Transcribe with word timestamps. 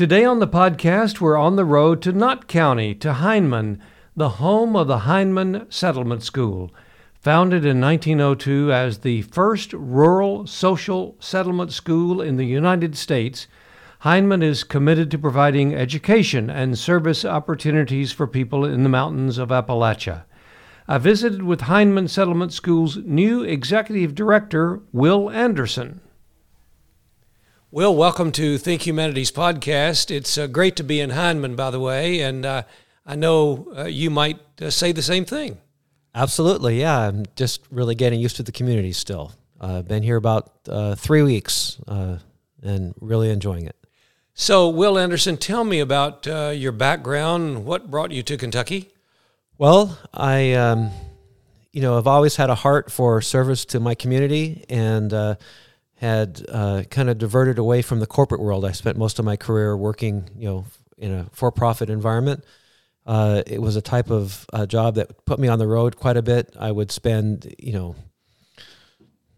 Today 0.00 0.24
on 0.24 0.38
the 0.38 0.48
podcast, 0.48 1.20
we're 1.20 1.36
on 1.36 1.56
the 1.56 1.64
road 1.66 2.00
to 2.00 2.12
Knott 2.12 2.48
County, 2.48 2.94
to 2.94 3.12
Hindman, 3.12 3.78
the 4.16 4.30
home 4.40 4.74
of 4.74 4.86
the 4.86 5.00
Hindman 5.00 5.66
Settlement 5.68 6.22
School. 6.22 6.70
Founded 7.20 7.66
in 7.66 7.82
1902 7.82 8.72
as 8.72 9.00
the 9.00 9.20
first 9.20 9.74
rural 9.74 10.46
social 10.46 11.16
settlement 11.20 11.74
school 11.74 12.22
in 12.22 12.38
the 12.38 12.46
United 12.46 12.96
States, 12.96 13.46
Hindman 14.02 14.42
is 14.42 14.64
committed 14.64 15.10
to 15.10 15.18
providing 15.18 15.74
education 15.74 16.48
and 16.48 16.78
service 16.78 17.22
opportunities 17.22 18.10
for 18.10 18.26
people 18.26 18.64
in 18.64 18.84
the 18.84 18.88
mountains 18.88 19.36
of 19.36 19.50
Appalachia. 19.50 20.22
I 20.88 20.96
visited 20.96 21.42
with 21.42 21.64
Hindman 21.64 22.08
Settlement 22.08 22.54
School's 22.54 22.96
new 22.96 23.42
executive 23.42 24.14
director, 24.14 24.80
Will 24.94 25.28
Anderson. 25.28 26.00
Will, 27.72 27.94
welcome 27.94 28.32
to 28.32 28.58
Think 28.58 28.84
Humanities 28.84 29.30
podcast. 29.30 30.10
It's 30.10 30.36
uh, 30.36 30.48
great 30.48 30.74
to 30.74 30.82
be 30.82 31.00
in 31.00 31.10
Hindman, 31.10 31.54
by 31.54 31.70
the 31.70 31.78
way, 31.78 32.18
and 32.20 32.44
uh, 32.44 32.64
I 33.06 33.14
know 33.14 33.72
uh, 33.78 33.84
you 33.84 34.10
might 34.10 34.40
uh, 34.60 34.70
say 34.70 34.90
the 34.90 35.02
same 35.02 35.24
thing. 35.24 35.56
Absolutely, 36.12 36.80
yeah. 36.80 36.98
I'm 36.98 37.26
just 37.36 37.64
really 37.70 37.94
getting 37.94 38.18
used 38.18 38.34
to 38.36 38.42
the 38.42 38.50
community 38.50 38.90
still. 38.90 39.34
I've 39.60 39.70
uh, 39.70 39.82
been 39.82 40.02
here 40.02 40.16
about 40.16 40.50
uh, 40.68 40.96
three 40.96 41.22
weeks 41.22 41.78
and 41.86 42.92
really 43.00 43.30
enjoying 43.30 43.66
it. 43.66 43.76
So, 44.34 44.68
Will 44.68 44.98
Anderson, 44.98 45.36
tell 45.36 45.62
me 45.62 45.78
about 45.78 46.26
your 46.26 46.72
background. 46.72 47.64
What 47.64 47.88
brought 47.88 48.10
you 48.10 48.24
to 48.24 48.36
Kentucky? 48.36 48.90
Well, 49.58 49.96
I, 50.12 50.54
um, 50.54 50.90
you 51.72 51.82
know, 51.82 51.98
I've 51.98 52.08
always 52.08 52.34
had 52.34 52.50
a 52.50 52.56
heart 52.56 52.90
for 52.90 53.20
service 53.20 53.64
to 53.66 53.78
my 53.78 53.94
community 53.94 54.64
and 54.68 55.36
had 56.00 56.42
uh, 56.48 56.82
kind 56.90 57.10
of 57.10 57.18
diverted 57.18 57.58
away 57.58 57.82
from 57.82 58.00
the 58.00 58.06
corporate 58.06 58.40
world. 58.40 58.64
I 58.64 58.72
spent 58.72 58.96
most 58.96 59.18
of 59.18 59.26
my 59.26 59.36
career 59.36 59.76
working, 59.76 60.30
you 60.34 60.48
know, 60.48 60.64
in 60.96 61.12
a 61.12 61.26
for-profit 61.32 61.90
environment. 61.90 62.42
Uh, 63.04 63.42
it 63.46 63.60
was 63.60 63.76
a 63.76 63.82
type 63.82 64.10
of 64.10 64.46
uh, 64.54 64.64
job 64.64 64.94
that 64.94 65.26
put 65.26 65.38
me 65.38 65.46
on 65.46 65.58
the 65.58 65.66
road 65.66 65.96
quite 65.96 66.16
a 66.16 66.22
bit. 66.22 66.56
I 66.58 66.72
would 66.72 66.90
spend, 66.90 67.54
you 67.58 67.74
know, 67.74 67.96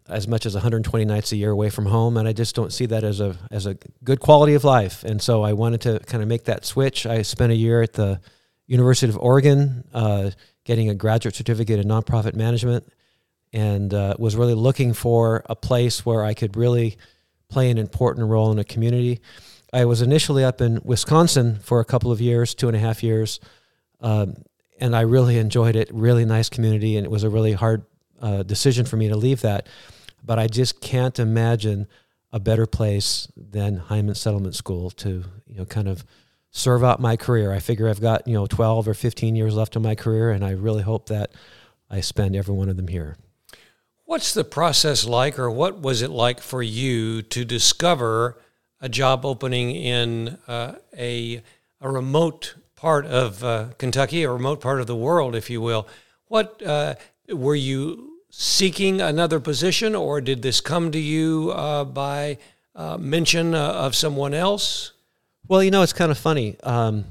as 0.09 0.29
much 0.29 0.47
as 0.47 0.55
120 0.55 1.05
nights 1.05 1.33
a 1.33 1.37
year 1.37 1.51
away 1.51 1.69
from 1.69 1.87
home, 1.87 2.17
and 2.17 2.29
I 2.29 2.33
just 2.33 2.55
don't 2.55 2.73
see 2.73 2.87
that 2.87 3.03
as 3.03 3.19
a 3.19 3.37
as 3.51 3.67
a 3.67 3.77
good 4.05 4.21
quality 4.21 4.55
of 4.55 4.63
life. 4.63 5.03
And 5.03 5.21
so 5.21 5.43
I 5.43 5.55
wanted 5.55 5.81
to 5.81 5.99
kind 6.01 6.23
of 6.23 6.29
make 6.29 6.45
that 6.45 6.65
switch. 6.65 7.07
I 7.07 7.23
spent 7.23 7.51
a 7.51 7.57
year 7.57 7.83
at 7.83 7.95
the 7.95 8.21
University 8.69 9.11
of 9.11 9.19
Oregon, 9.19 9.83
uh, 9.93 10.31
getting 10.65 10.91
a 10.91 10.95
graduate 10.95 11.35
certificate 11.35 11.81
in 11.81 11.89
nonprofit 11.89 12.35
management 12.35 12.93
and 13.53 13.93
uh, 13.93 14.15
was 14.19 14.37
really 14.37 14.55
looking 14.55 14.93
for 14.93 15.45
a 15.47 15.55
place 15.57 16.07
where 16.07 16.25
I 16.25 16.35
could 16.35 16.57
really 16.57 16.97
play 17.49 17.71
an 17.71 17.79
important 17.79 18.29
role 18.29 18.51
in 18.51 18.59
a 18.59 18.65
community. 18.65 19.21
I 19.73 19.85
was 19.85 20.03
initially 20.03 20.45
up 20.45 20.61
in 20.61 20.81
Wisconsin 20.85 21.59
for 21.61 21.81
a 21.81 21.85
couple 21.85 22.11
of 22.11 22.21
years, 22.21 22.55
two 22.55 22.69
and 22.69 22.77
a 22.77 22.81
half 22.81 23.03
years, 23.03 23.41
um, 24.01 24.37
and 24.81 24.97
I 24.97 25.03
really 25.03 25.39
enjoyed 25.39 25.77
it. 25.77 25.91
Really 25.93 26.25
nice 26.25 26.49
community, 26.49 26.97
and 26.97 27.07
it 27.07 27.11
was 27.11 27.25
a 27.25 27.31
really 27.31 27.53
hard 27.53 27.85
uh, 28.21 28.43
decision 28.43 28.85
for 28.85 28.97
me 28.97 29.09
to 29.09 29.17
leave 29.17 29.43
that. 29.43 29.69
But 30.25 30.39
I 30.39 30.47
just 30.47 30.81
can't 30.81 31.19
imagine 31.19 31.87
a 32.33 32.41
better 32.41 32.67
place 32.67 33.29
than 33.37 33.79
Hindman 33.89 34.15
Settlement 34.15 34.55
School 34.55 34.91
to 34.91 35.25
you 35.47 35.57
know 35.57 35.65
kind 35.65 35.89
of 35.89 36.05
serve 36.51 36.85
out 36.85 37.01
my 37.01 37.17
career. 37.17 37.53
I 37.53 37.59
figure 37.59 37.89
I've 37.89 38.01
got 38.01 38.27
you 38.27 38.35
know 38.35 38.47
12 38.47 38.89
or 38.89 38.95
15 38.95 39.37
years 39.37 39.55
left 39.55 39.77
in 39.77 39.83
my 39.83 39.95
career, 39.95 40.31
and 40.31 40.45
I 40.45 40.51
really 40.51 40.83
hope 40.83 41.09
that 41.09 41.33
I 41.91 42.01
spend 42.01 42.35
every 42.35 42.55
one 42.55 42.69
of 42.69 42.77
them 42.77 42.89
here. 42.89 43.17
What's 44.13 44.35
the 44.35 44.45
process 44.45 45.07
like, 45.07 45.39
or 45.39 45.51
what 45.51 45.81
was 45.81 46.03
it 46.03 46.11
like 46.11 46.43
for 46.43 46.63
you 46.63 47.23
to 47.23 47.47
discover 47.47 48.37
a 48.79 48.87
job 48.87 49.25
opening 49.25 49.71
in 49.75 50.37
uh, 50.47 50.75
a, 50.95 51.43
a 51.81 51.91
remote 51.91 52.57
part 52.77 53.07
of 53.07 53.43
uh, 53.43 53.69
Kentucky, 53.79 54.23
a 54.25 54.31
remote 54.31 54.61
part 54.61 54.83
of 54.83 54.87
the 54.87 54.95
world, 54.95 55.35
if 55.35 55.49
you 55.49 55.63
will? 55.63 55.89
What 56.27 56.63
uh, 56.63 56.97
were 57.31 57.55
you 57.55 58.19
seeking 58.29 59.01
another 59.01 59.41
position, 59.41 59.95
or 59.95 60.21
did 60.21 60.43
this 60.43 60.61
come 60.61 60.93
to 60.93 60.99
you 60.99 61.51
uh, 61.53 61.85
by 61.85 62.37
uh, 62.75 62.99
mention 62.99 63.55
uh, 63.55 63.67
of 63.67 63.95
someone 63.95 64.35
else? 64.35 64.93
Well, 65.49 65.65
you 65.65 65.71
know, 65.71 65.81
it's 65.81 65.95
kind 65.95 66.11
of 66.11 66.19
funny. 66.19 66.61
Um, 66.63 67.07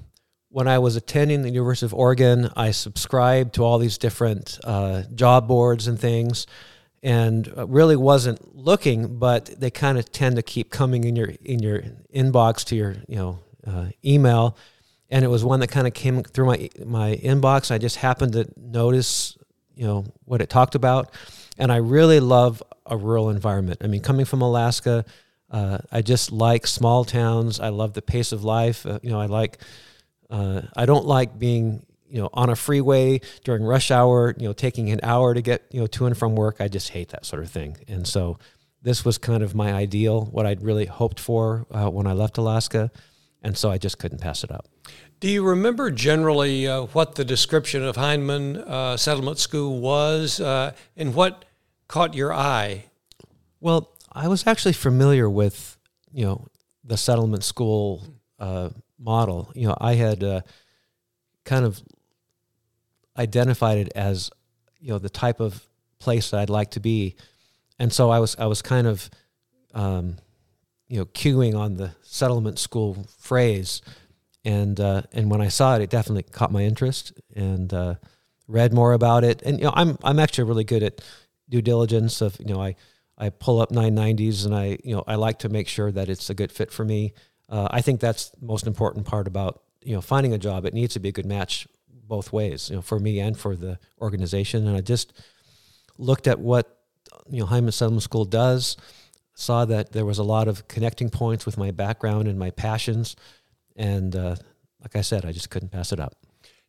when 0.50 0.68
I 0.68 0.78
was 0.78 0.96
attending 0.98 1.42
the 1.42 1.50
University 1.50 1.88
of 1.88 1.96
Oregon, 1.96 2.52
I 2.56 2.70
subscribed 2.70 3.56
to 3.56 3.64
all 3.64 3.80
these 3.80 3.98
different 3.98 4.60
job 5.16 5.48
boards 5.48 5.88
and 5.88 6.00
things 6.00 6.46
and 7.04 7.52
uh, 7.58 7.66
really 7.68 7.96
wasn't 7.96 8.56
looking, 8.56 9.18
but 9.18 9.46
they 9.46 9.72
kind 9.72 9.98
of 9.98 10.12
tend 10.12 10.36
to 10.36 10.44
keep 10.44 10.70
coming 10.70 11.04
in 11.04 11.16
your 11.16 11.34
in 11.44 11.60
your 11.60 11.82
inbox 12.14 12.64
to 12.66 12.76
your 12.76 12.96
you 13.08 13.16
know 13.16 13.40
uh, 13.66 13.88
email, 14.06 14.58
and 15.10 15.26
it 15.26 15.28
was 15.28 15.44
one 15.44 15.60
that 15.62 15.68
kind 15.68 15.88
of 15.88 15.94
came 15.94 16.24
through 16.24 16.46
my 16.46 16.70
my 16.86 17.16
inbox. 17.16 17.72
I 17.72 17.78
just 17.78 17.98
happened 17.98 18.34
to 18.34 18.48
notice 18.56 19.38
you 19.76 19.86
know 19.86 20.06
what 20.26 20.42
it 20.42 20.50
talked 20.50 20.76
about, 20.76 21.12
and 21.58 21.72
I 21.72 21.78
really 21.78 22.20
love 22.20 22.62
a 22.86 22.98
rural 22.98 23.30
environment. 23.30 23.82
I 23.84 23.88
mean, 23.88 24.02
coming 24.02 24.26
from 24.26 24.42
Alaska, 24.42 25.06
uh, 25.50 25.80
I 25.92 26.02
just 26.02 26.32
like 26.32 26.68
small 26.68 27.04
towns. 27.04 27.60
I 27.60 27.70
love 27.70 27.94
the 27.94 28.02
pace 28.02 28.32
of 28.32 28.44
life. 28.44 28.86
Uh, 28.86 29.00
you 29.02 29.10
know, 29.10 29.20
I 29.20 29.26
like. 29.26 29.58
Uh, 30.30 30.62
I 30.78 30.86
don't 30.86 31.06
like 31.06 31.38
being 31.38 31.86
you 32.12 32.22
know 32.22 32.30
on 32.34 32.50
a 32.50 32.56
freeway 32.56 33.22
during 33.44 33.64
rush 33.64 33.90
hour 33.90 34.36
you 34.38 34.48
know 34.48 34.54
taking 34.54 34.92
an 34.92 35.00
hour 35.02 35.34
to 35.34 35.42
get 35.42 35.66
you 35.72 35.80
know 35.80 35.88
to 35.88 36.06
and 36.06 36.18
from 36.18 36.36
work 36.36 36.58
i 36.60 36.68
just 36.68 36.90
hate 36.90 37.10
that 37.10 37.26
sort 37.26 37.42
of 37.42 37.50
thing. 37.50 37.78
And 37.88 38.06
so 38.06 38.38
this 38.82 39.06
was 39.06 39.18
kind 39.18 39.44
of 39.44 39.56
my 39.56 39.74
ideal 39.74 40.26
what 40.26 40.46
i'd 40.46 40.62
really 40.62 40.86
hoped 40.86 41.20
for 41.20 41.66
uh, 41.72 41.90
when 41.90 42.06
i 42.08 42.14
left 42.14 42.38
alaska. 42.38 42.92
And 43.42 43.58
so 43.58 43.72
i 43.72 43.78
just 43.78 43.98
couldn't 43.98 44.20
pass 44.20 44.44
it 44.44 44.52
up. 44.52 44.68
Do 45.20 45.30
you 45.30 45.44
remember 45.44 45.90
generally 45.92 46.68
uh, 46.68 46.84
what 46.88 47.16
the 47.16 47.26
description 47.26 47.84
of 47.84 47.96
hindman 47.96 48.58
uh, 48.58 48.98
settlement 48.98 49.38
school 49.38 49.80
was 49.80 50.40
uh, 50.40 50.74
and 50.98 51.16
what 51.16 51.46
caught 51.88 52.14
your 52.14 52.34
eye? 52.34 52.86
Well 53.62 53.90
i 54.12 54.28
was 54.28 54.46
actually 54.46 54.74
familiar 54.74 55.30
with 55.30 55.78
you 56.12 56.26
know 56.26 56.48
the 56.84 56.98
settlement 56.98 57.44
school 57.44 58.04
uh, 58.38 58.70
model. 59.00 59.52
You 59.56 59.68
know 59.70 59.78
i 59.80 59.94
had 59.94 60.24
uh, 60.24 60.42
kind 61.46 61.66
of 61.66 61.82
identified 63.18 63.78
it 63.78 63.92
as 63.96 64.30
you 64.80 64.90
know 64.90 65.00
the 65.00 65.10
type 65.10 65.40
of 65.40 65.68
place 66.00 66.32
that 66.32 66.40
I'd 66.40 66.50
like 66.50 66.72
to 66.72 66.80
be, 66.80 67.16
and 67.80 67.92
so 67.92 68.10
I 68.10 68.20
was 68.20 68.36
I 68.38 68.46
was 68.46 68.62
kind 68.62 68.88
of 68.88 69.10
um, 69.74 70.18
you 70.88 70.98
know 70.98 71.06
queuing 71.06 71.58
on 71.58 71.76
the 71.76 71.92
settlement 72.04 72.60
school 72.60 73.06
phrase, 73.20 73.82
and 74.44 74.80
uh, 74.80 75.04
and 75.14 75.30
when 75.30 75.42
I 75.42 75.48
saw 75.48 75.76
it, 75.76 75.82
it 75.82 75.90
definitely 75.90 76.24
caught 76.24 76.52
my 76.52 76.64
interest 76.64 77.14
and 77.36 77.74
uh, 77.74 77.96
read 78.48 78.74
more 78.74 78.94
about 78.94 79.24
it. 79.24 79.42
And 79.44 79.60
you 79.60 79.66
know 79.66 79.74
I'm 79.76 79.98
I'm 80.04 80.20
actually 80.20 80.46
really 80.46 80.64
good 80.64 80.84
at 80.84 81.02
due 81.50 81.62
diligence 81.62 82.22
of 82.22 82.38
you 82.40 82.54
know 82.54 82.62
I 82.62 82.76
I 83.18 83.30
pull 83.30 83.62
up 83.62 83.70
990s 83.70 84.46
and 84.46 84.56
I 84.56 84.78
you 84.84 84.96
know 84.96 85.04
I 85.08 85.16
like 85.16 85.40
to 85.40 85.50
make 85.50 85.68
sure 85.68 85.92
that 85.92 86.10
it's 86.10 86.30
a 86.30 86.34
good 86.34 86.52
fit 86.52 86.72
for 86.72 86.84
me. 86.84 87.14
Uh, 87.50 87.68
I 87.70 87.82
think 87.82 88.00
that's 88.00 88.30
the 88.30 88.46
most 88.46 88.68
important 88.68 89.06
part 89.06 89.28
about 89.28 89.62
you 89.84 89.94
know 89.94 90.02
finding 90.02 90.34
a 90.34 90.38
job. 90.38 90.66
It 90.66 90.74
needs 90.74 90.94
to 90.94 91.00
be 91.00 91.10
a 91.10 91.14
good 91.14 91.26
match 91.26 91.68
both 92.12 92.34
ways, 92.34 92.70
you 92.70 92.76
know, 92.76 92.82
for 92.82 93.00
me 93.00 93.22
and 93.22 93.40
for 93.40 93.56
the 93.56 93.80
organization. 94.02 94.68
And 94.68 94.76
I 94.76 94.82
just 94.82 95.14
looked 95.98 96.28
at 96.28 96.40
what 96.40 96.78
you 97.30 97.40
know 97.40 97.46
Hindman 97.46 97.72
Settlement 97.72 98.04
School 98.04 98.26
does, 98.26 98.76
saw 99.34 99.64
that 99.64 99.94
there 99.94 100.04
was 100.04 100.18
a 100.18 100.24
lot 100.24 100.50
of 100.50 100.68
connecting 100.68 101.10
points 101.10 101.46
with 101.46 101.58
my 101.58 101.72
background 101.72 102.28
and 102.28 102.38
my 102.38 102.52
passions, 102.52 103.16
and 103.78 104.14
uh, 104.14 104.36
like 104.82 104.98
I 104.98 105.02
said, 105.02 105.24
I 105.24 105.32
just 105.32 105.50
couldn't 105.50 105.72
pass 105.72 105.94
it 105.94 106.02
up. 106.02 106.18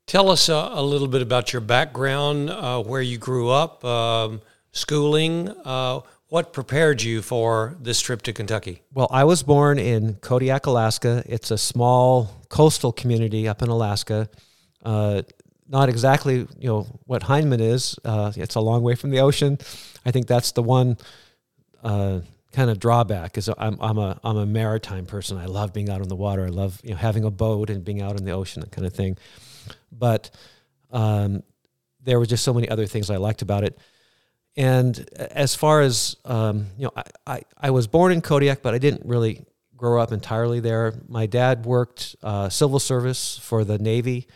Tell 0.06 0.30
us 0.30 0.48
uh, 0.48 0.70
a 0.72 0.82
little 0.82 1.08
bit 1.08 1.22
about 1.22 1.52
your 1.52 1.60
background, 1.60 2.48
uh, 2.48 2.80
where 2.80 3.02
you 3.02 3.18
grew 3.18 3.50
up, 3.50 3.84
um, 3.84 4.42
schooling. 4.70 5.48
Uh, 5.64 6.02
what 6.28 6.52
prepared 6.52 7.02
you 7.02 7.20
for 7.20 7.76
this 7.80 8.00
trip 8.00 8.22
to 8.22 8.32
Kentucky? 8.32 8.82
Well, 8.94 9.08
I 9.10 9.24
was 9.24 9.42
born 9.42 9.80
in 9.80 10.14
Kodiak, 10.14 10.66
Alaska. 10.66 11.24
It's 11.26 11.50
a 11.50 11.58
small 11.58 12.30
coastal 12.48 12.92
community 12.92 13.48
up 13.48 13.60
in 13.60 13.68
Alaska. 13.68 14.28
Uh, 14.82 15.22
not 15.68 15.88
exactly 15.88 16.46
you 16.58 16.68
know 16.68 16.86
what 17.06 17.22
Hindman 17.22 17.60
is. 17.60 17.98
Uh, 18.04 18.32
it's 18.36 18.56
a 18.56 18.60
long 18.60 18.82
way 18.82 18.94
from 18.94 19.10
the 19.10 19.20
ocean. 19.20 19.58
I 20.04 20.10
think 20.10 20.26
that's 20.26 20.52
the 20.52 20.62
one 20.62 20.98
uh, 21.82 22.20
kind 22.52 22.70
of 22.70 22.78
drawback. 22.78 23.38
Is 23.38 23.48
I'm 23.56 23.78
I'm 23.80 23.98
a 23.98 24.20
I'm 24.22 24.36
a 24.36 24.46
maritime 24.46 25.06
person. 25.06 25.38
I 25.38 25.46
love 25.46 25.72
being 25.72 25.88
out 25.88 26.00
on 26.00 26.08
the 26.08 26.16
water. 26.16 26.44
I 26.44 26.50
love 26.50 26.80
you 26.82 26.90
know 26.90 26.96
having 26.96 27.24
a 27.24 27.30
boat 27.30 27.70
and 27.70 27.84
being 27.84 28.02
out 28.02 28.18
in 28.18 28.24
the 28.24 28.32
ocean, 28.32 28.60
that 28.60 28.70
kind 28.70 28.86
of 28.86 28.92
thing. 28.92 29.16
but 29.90 30.30
um, 30.90 31.42
there 32.02 32.18
were 32.18 32.26
just 32.26 32.44
so 32.44 32.52
many 32.52 32.68
other 32.68 32.86
things 32.86 33.10
I 33.10 33.16
liked 33.16 33.42
about 33.42 33.64
it. 33.64 33.78
And 34.56 35.08
as 35.18 35.54
far 35.54 35.80
as 35.80 36.16
um, 36.24 36.66
you 36.76 36.84
know, 36.84 36.92
I, 36.94 37.02
I, 37.26 37.42
I, 37.58 37.70
was 37.70 37.86
born 37.86 38.12
in 38.12 38.20
Kodiak, 38.20 38.60
but 38.60 38.74
I 38.74 38.78
didn't 38.78 39.06
really 39.06 39.46
grow 39.74 40.00
up 40.02 40.12
entirely 40.12 40.60
there. 40.60 40.92
My 41.08 41.24
dad 41.24 41.64
worked 41.64 42.16
uh, 42.22 42.50
civil 42.50 42.78
service 42.78 43.38
for 43.38 43.64
the 43.64 43.78
Navy. 43.78 44.26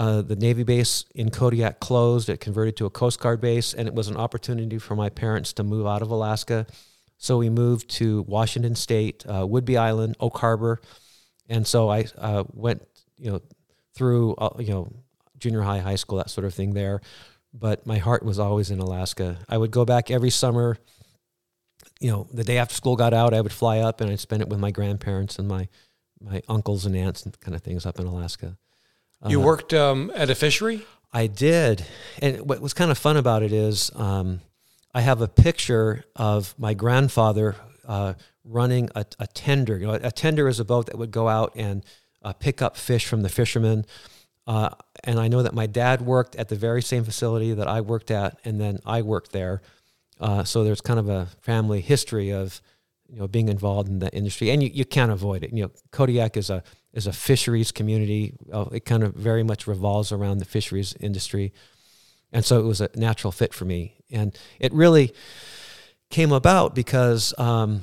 Uh, 0.00 0.22
the 0.22 0.36
Navy 0.36 0.62
base 0.62 1.04
in 1.14 1.30
Kodiak 1.30 1.78
closed. 1.78 2.30
It 2.30 2.40
converted 2.40 2.76
to 2.78 2.86
a 2.86 2.90
Coast 2.90 3.20
Guard 3.20 3.40
base, 3.40 3.74
and 3.74 3.86
it 3.86 3.94
was 3.94 4.08
an 4.08 4.16
opportunity 4.16 4.78
for 4.78 4.96
my 4.96 5.10
parents 5.10 5.52
to 5.54 5.62
move 5.62 5.86
out 5.86 6.00
of 6.00 6.10
Alaska. 6.10 6.66
So 7.18 7.36
we 7.36 7.50
moved 7.50 7.90
to 7.96 8.22
Washington 8.22 8.74
State, 8.74 9.24
uh, 9.28 9.42
Whidbey 9.42 9.78
Island, 9.78 10.16
Oak 10.18 10.38
Harbor, 10.38 10.80
and 11.50 11.66
so 11.66 11.90
I 11.90 12.06
uh, 12.16 12.44
went, 12.54 12.82
you 13.18 13.30
know, 13.30 13.42
through 13.94 14.34
uh, 14.36 14.56
you 14.58 14.72
know 14.72 14.92
junior 15.38 15.60
high, 15.60 15.80
high 15.80 15.96
school, 15.96 16.16
that 16.18 16.30
sort 16.30 16.46
of 16.46 16.54
thing 16.54 16.72
there 16.72 17.02
but 17.52 17.86
my 17.86 17.98
heart 17.98 18.22
was 18.22 18.38
always 18.38 18.70
in 18.70 18.78
Alaska. 18.78 19.38
I 19.48 19.58
would 19.58 19.70
go 19.70 19.84
back 19.84 20.10
every 20.10 20.30
summer. 20.30 20.76
You 22.00 22.10
know, 22.10 22.28
the 22.32 22.44
day 22.44 22.58
after 22.58 22.74
school 22.74 22.96
got 22.96 23.12
out, 23.12 23.34
I 23.34 23.40
would 23.40 23.52
fly 23.52 23.78
up 23.78 24.00
and 24.00 24.10
I'd 24.10 24.20
spend 24.20 24.42
it 24.42 24.48
with 24.48 24.58
my 24.58 24.70
grandparents 24.70 25.38
and 25.38 25.48
my 25.48 25.68
my 26.22 26.42
uncles 26.48 26.84
and 26.84 26.94
aunts 26.94 27.24
and 27.24 27.38
kind 27.40 27.54
of 27.54 27.62
things 27.62 27.86
up 27.86 27.98
in 27.98 28.06
Alaska. 28.06 28.58
You 29.28 29.40
uh, 29.40 29.44
worked 29.44 29.74
um, 29.74 30.10
at 30.14 30.30
a 30.30 30.34
fishery. 30.34 30.86
I 31.12 31.26
did, 31.26 31.84
and 32.22 32.48
what 32.48 32.60
was 32.60 32.72
kind 32.72 32.90
of 32.90 32.98
fun 32.98 33.16
about 33.16 33.42
it 33.42 33.52
is 33.52 33.90
um, 33.96 34.40
I 34.94 35.00
have 35.00 35.20
a 35.20 35.28
picture 35.28 36.04
of 36.14 36.54
my 36.56 36.74
grandfather 36.74 37.56
uh, 37.86 38.14
running 38.44 38.88
a, 38.94 39.04
a, 39.18 39.26
tender. 39.26 39.76
You 39.76 39.88
know, 39.88 39.94
a 39.94 40.12
tender 40.12 40.48
is 40.48 40.60
a 40.60 40.64
boat 40.64 40.86
that 40.86 40.96
would 40.96 41.10
go 41.10 41.28
out 41.28 41.52
and 41.56 41.84
uh, 42.22 42.32
pick 42.32 42.62
up 42.62 42.76
fish 42.76 43.06
from 43.06 43.22
the 43.22 43.28
fishermen. 43.28 43.84
Uh, 44.46 44.70
and 45.04 45.18
I 45.18 45.28
know 45.28 45.42
that 45.42 45.54
my 45.54 45.66
dad 45.66 46.00
worked 46.00 46.36
at 46.36 46.48
the 46.48 46.56
very 46.56 46.82
same 46.82 47.04
facility 47.04 47.52
that 47.52 47.68
I 47.68 47.80
worked 47.80 48.10
at, 48.10 48.38
and 48.44 48.60
then 48.60 48.78
I 48.86 49.02
worked 49.02 49.32
there. 49.32 49.62
Uh, 50.20 50.44
so 50.44 50.64
there's 50.64 50.80
kind 50.80 50.98
of 50.98 51.08
a 51.08 51.26
family 51.40 51.80
history 51.80 52.30
of 52.30 52.60
you 53.10 53.18
know 53.18 53.28
being 53.28 53.48
involved 53.48 53.88
in 53.88 53.98
the 53.98 54.12
industry, 54.14 54.50
and 54.50 54.62
you, 54.62 54.70
you 54.72 54.84
can't 54.84 55.10
avoid 55.10 55.44
it. 55.44 55.52
You 55.52 55.64
know, 55.64 55.70
Kodiak 55.90 56.36
is 56.36 56.50
a 56.50 56.62
is 56.92 57.06
a 57.06 57.12
fisheries 57.12 57.72
community. 57.72 58.34
Uh, 58.52 58.66
it 58.72 58.84
kind 58.84 59.02
of 59.02 59.14
very 59.14 59.42
much 59.42 59.66
revolves 59.66 60.12
around 60.12 60.38
the 60.38 60.44
fisheries 60.44 60.94
industry, 61.00 61.52
and 62.32 62.44
so 62.44 62.60
it 62.60 62.64
was 62.64 62.80
a 62.80 62.90
natural 62.94 63.32
fit 63.32 63.52
for 63.54 63.64
me. 63.64 63.96
And 64.10 64.36
it 64.58 64.72
really 64.72 65.12
came 66.10 66.32
about 66.32 66.74
because 66.74 67.34
um, 67.38 67.82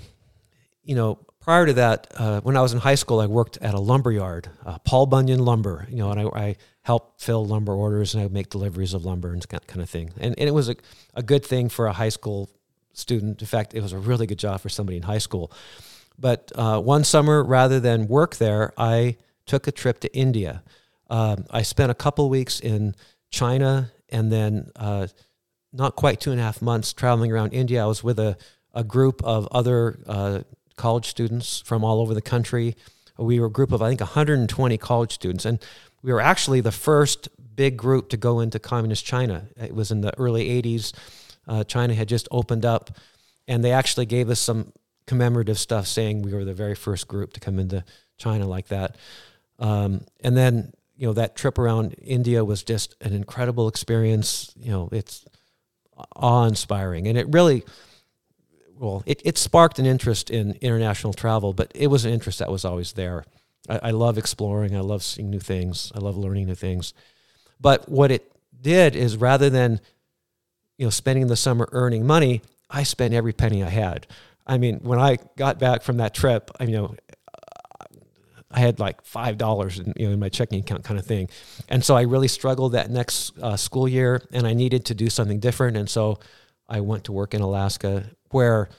you 0.83 0.95
know 0.95 1.19
prior 1.41 1.65
to 1.65 1.73
that, 1.73 2.07
uh, 2.15 2.41
when 2.41 2.57
I 2.57 2.61
was 2.61 2.73
in 2.73 2.79
high 2.79 2.95
school, 2.95 3.21
I 3.21 3.25
worked 3.25 3.57
at 3.61 3.73
a 3.73 3.79
lumber 3.79 4.11
yard, 4.11 4.49
uh, 4.65 4.79
Paul 4.79 5.05
Bunyan 5.05 5.39
Lumber. 5.39 5.87
You 5.89 5.97
know, 5.97 6.11
and 6.11 6.19
I, 6.19 6.23
I 6.37 6.55
helped 6.81 7.21
fill 7.21 7.45
lumber 7.45 7.73
orders 7.73 8.13
and 8.13 8.21
I 8.21 8.25
would 8.25 8.33
make 8.33 8.49
deliveries 8.49 8.93
of 8.93 9.05
lumber 9.05 9.33
and 9.33 9.41
that 9.41 9.67
kind 9.67 9.81
of 9.81 9.89
thing. 9.89 10.11
And, 10.19 10.35
and 10.37 10.47
it 10.47 10.53
was 10.53 10.69
a, 10.69 10.75
a 11.13 11.23
good 11.23 11.45
thing 11.45 11.69
for 11.69 11.87
a 11.87 11.93
high 11.93 12.09
school 12.09 12.49
student. 12.97 13.41
In 13.41 13.47
fact, 13.47 13.73
it 13.73 13.81
was 13.81 13.93
a 13.93 13.97
really 13.97 14.27
good 14.27 14.39
job 14.39 14.61
for 14.61 14.69
somebody 14.69 14.97
in 14.97 15.03
high 15.03 15.17
school. 15.17 15.51
But 16.19 16.51
uh, 16.55 16.81
one 16.81 17.03
summer, 17.03 17.43
rather 17.43 17.79
than 17.79 18.07
work 18.07 18.37
there, 18.37 18.73
I 18.77 19.17
took 19.45 19.67
a 19.67 19.71
trip 19.71 19.99
to 20.01 20.15
India. 20.15 20.63
Um, 21.09 21.45
I 21.49 21.61
spent 21.61 21.91
a 21.91 21.95
couple 21.95 22.29
weeks 22.29 22.59
in 22.59 22.95
China 23.29 23.91
and 24.09 24.31
then 24.31 24.71
uh, 24.75 25.07
not 25.71 25.95
quite 25.95 26.19
two 26.19 26.31
and 26.31 26.39
a 26.39 26.43
half 26.43 26.61
months 26.61 26.93
traveling 26.93 27.31
around 27.31 27.53
India. 27.53 27.83
I 27.83 27.85
was 27.85 28.03
with 28.03 28.19
a, 28.19 28.37
a 28.73 28.83
group 28.83 29.21
of 29.23 29.47
other 29.51 29.99
uh, 30.07 30.39
college 30.75 31.07
students 31.07 31.61
from 31.61 31.83
all 31.83 32.01
over 32.01 32.13
the 32.13 32.21
country. 32.21 32.75
We 33.17 33.39
were 33.39 33.47
a 33.47 33.51
group 33.51 33.71
of, 33.71 33.81
I 33.81 33.89
think, 33.89 34.01
120 34.01 34.77
college 34.77 35.13
students. 35.13 35.45
And 35.45 35.59
we 36.01 36.11
were 36.11 36.21
actually 36.21 36.61
the 36.61 36.71
first 36.71 37.29
big 37.55 37.77
group 37.77 38.09
to 38.09 38.17
go 38.17 38.39
into 38.39 38.59
communist 38.59 39.05
China. 39.05 39.47
It 39.57 39.73
was 39.73 39.91
in 39.91 40.01
the 40.01 40.17
early 40.17 40.49
80s. 40.61 40.93
Uh, 41.47 41.63
China 41.63 41.93
had 41.93 42.09
just 42.09 42.27
opened 42.31 42.65
up, 42.65 42.91
and 43.47 43.63
they 43.63 43.71
actually 43.71 44.05
gave 44.05 44.29
us 44.29 44.39
some 44.39 44.73
commemorative 45.05 45.57
stuff 45.57 45.87
saying 45.87 46.21
we 46.21 46.33
were 46.33 46.43
the 46.43 46.53
very 46.53 46.75
first 46.75 47.07
group 47.07 47.33
to 47.33 47.39
come 47.39 47.59
into 47.59 47.83
China 48.17 48.45
like 48.45 48.67
that. 48.67 48.95
Um, 49.59 50.01
and 50.21 50.35
then, 50.35 50.73
you 50.97 51.07
know, 51.07 51.13
that 51.13 51.35
trip 51.35 51.57
around 51.57 51.95
India 52.03 52.43
was 52.43 52.63
just 52.63 52.95
an 53.01 53.13
incredible 53.13 53.67
experience. 53.67 54.53
You 54.57 54.71
know, 54.71 54.89
it's 54.91 55.25
awe 56.15 56.45
inspiring. 56.45 57.07
And 57.07 57.17
it 57.17 57.27
really, 57.29 57.63
well, 58.77 59.01
it, 59.05 59.21
it 59.23 59.37
sparked 59.37 59.79
an 59.79 59.85
interest 59.85 60.29
in 60.29 60.57
international 60.61 61.13
travel, 61.13 61.53
but 61.53 61.71
it 61.73 61.87
was 61.87 62.03
an 62.03 62.11
interest 62.11 62.39
that 62.39 62.51
was 62.51 62.65
always 62.65 62.93
there. 62.93 63.23
I, 63.69 63.79
I 63.83 63.91
love 63.91 64.17
exploring. 64.17 64.75
I 64.75 64.81
love 64.81 65.03
seeing 65.03 65.29
new 65.29 65.39
things. 65.39 65.91
I 65.95 65.99
love 65.99 66.17
learning 66.17 66.47
new 66.47 66.55
things. 66.55 66.93
But 67.61 67.87
what 67.87 68.11
it 68.11 68.29
did 68.59 68.95
is 68.95 69.15
rather 69.15 69.49
than, 69.49 69.79
you 70.77 70.85
know, 70.85 70.89
spending 70.89 71.27
the 71.27 71.35
summer 71.35 71.67
earning 71.71 72.05
money, 72.05 72.41
I 72.69 72.83
spent 72.83 73.13
every 73.13 73.33
penny 73.33 73.63
I 73.63 73.69
had. 73.69 74.07
I 74.45 74.57
mean, 74.57 74.79
when 74.81 74.99
I 74.99 75.17
got 75.35 75.59
back 75.59 75.81
from 75.83 75.97
that 75.97 76.13
trip, 76.13 76.51
I 76.59 76.65
you 76.65 76.71
know, 76.77 76.95
I 78.49 78.59
had 78.59 78.79
like 78.79 79.01
five 79.03 79.37
dollars 79.37 79.79
in, 79.79 79.93
you 79.97 80.07
know, 80.07 80.13
in 80.13 80.19
my 80.19 80.29
checking 80.29 80.59
account, 80.59 80.83
kind 80.83 80.99
of 80.99 81.05
thing, 81.05 81.29
and 81.67 81.83
so 81.83 81.95
I 81.95 82.03
really 82.03 82.29
struggled 82.29 82.71
that 82.73 82.89
next 82.89 83.37
uh, 83.39 83.57
school 83.57 83.87
year, 83.87 84.23
and 84.31 84.47
I 84.47 84.53
needed 84.53 84.85
to 84.85 84.95
do 84.95 85.09
something 85.09 85.39
different, 85.39 85.75
and 85.77 85.89
so 85.89 86.19
I 86.69 86.79
went 86.79 87.05
to 87.05 87.11
work 87.11 87.33
in 87.33 87.41
Alaska, 87.41 88.05
where, 88.29 88.69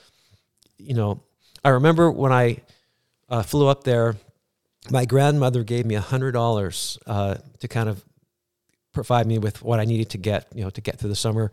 you 0.77 0.93
know, 0.93 1.21
I 1.63 1.69
remember 1.69 2.11
when 2.11 2.31
I 2.31 2.61
uh, 3.29 3.43
flew 3.43 3.67
up 3.67 3.83
there, 3.83 4.15
my 4.89 5.05
grandmother 5.05 5.63
gave 5.63 5.85
me 5.85 5.95
a 5.95 6.01
hundred 6.01 6.31
dollars 6.31 6.97
uh, 7.05 7.35
to 7.59 7.67
kind 7.67 7.89
of 7.89 8.03
provide 9.05 9.27
me 9.27 9.37
with 9.37 9.61
what 9.61 9.79
I 9.79 9.85
needed 9.85 10.09
to 10.11 10.17
get, 10.17 10.47
you 10.53 10.63
know, 10.63 10.69
to 10.69 10.81
get 10.81 10.99
through 10.99 11.09
the 11.09 11.15
summer. 11.15 11.51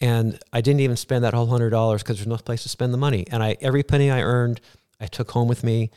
And 0.00 0.38
I 0.52 0.60
didn't 0.60 0.80
even 0.80 0.96
spend 0.96 1.24
that 1.24 1.34
whole 1.34 1.46
hundred 1.46 1.70
dollars 1.70 2.02
because 2.02 2.18
there's 2.18 2.26
no 2.26 2.36
place 2.36 2.62
to 2.64 2.68
spend 2.68 2.92
the 2.92 2.98
money. 2.98 3.26
And 3.30 3.42
I 3.42 3.56
every 3.60 3.82
penny 3.82 4.10
I 4.10 4.22
earned, 4.22 4.60
I 5.00 5.06
took 5.06 5.30
home 5.30 5.48
with 5.48 5.64
me, 5.64 5.90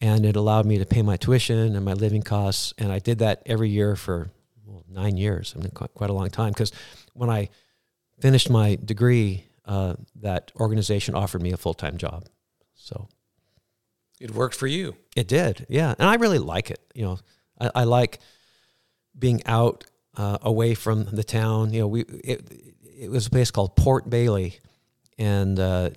and 0.00 0.24
it 0.26 0.36
allowed 0.36 0.66
me 0.66 0.78
to 0.78 0.86
pay 0.86 1.02
my 1.02 1.16
tuition 1.16 1.76
and 1.76 1.84
my 1.84 1.92
living 1.92 2.22
costs. 2.22 2.74
And 2.78 2.92
I 2.92 2.98
did 2.98 3.20
that 3.20 3.42
every 3.46 3.68
year 3.68 3.96
for 3.96 4.30
well, 4.66 4.84
nine 4.88 5.16
years. 5.16 5.54
I 5.56 5.60
mean, 5.60 5.70
quite, 5.70 6.10
a 6.10 6.12
long 6.12 6.30
time. 6.30 6.50
Because 6.50 6.72
when 7.12 7.30
I 7.30 7.48
finished 8.20 8.50
my 8.50 8.76
degree, 8.84 9.44
uh, 9.64 9.94
that 10.16 10.52
organization 10.56 11.14
offered 11.14 11.42
me 11.42 11.52
a 11.52 11.56
full 11.56 11.74
time 11.74 11.96
job. 11.96 12.26
So 12.74 13.08
it 14.20 14.32
worked 14.32 14.54
for 14.56 14.66
you. 14.66 14.96
It 15.16 15.28
did, 15.28 15.66
yeah, 15.68 15.94
and 15.98 16.08
I 16.08 16.14
really 16.16 16.38
like 16.38 16.70
it. 16.70 16.80
You 16.94 17.04
know, 17.04 17.18
I, 17.60 17.70
I 17.74 17.84
like 17.84 18.18
being 19.18 19.42
out 19.46 19.84
uh, 20.16 20.38
away 20.42 20.74
from 20.74 21.04
the 21.04 21.24
town. 21.24 21.72
You 21.72 21.80
know, 21.80 21.88
we 21.88 22.00
it, 22.02 22.50
it 22.98 23.10
was 23.10 23.26
a 23.26 23.30
place 23.30 23.50
called 23.50 23.76
Port 23.76 24.08
Bailey, 24.08 24.60
and 25.18 25.58
uh, 25.58 25.90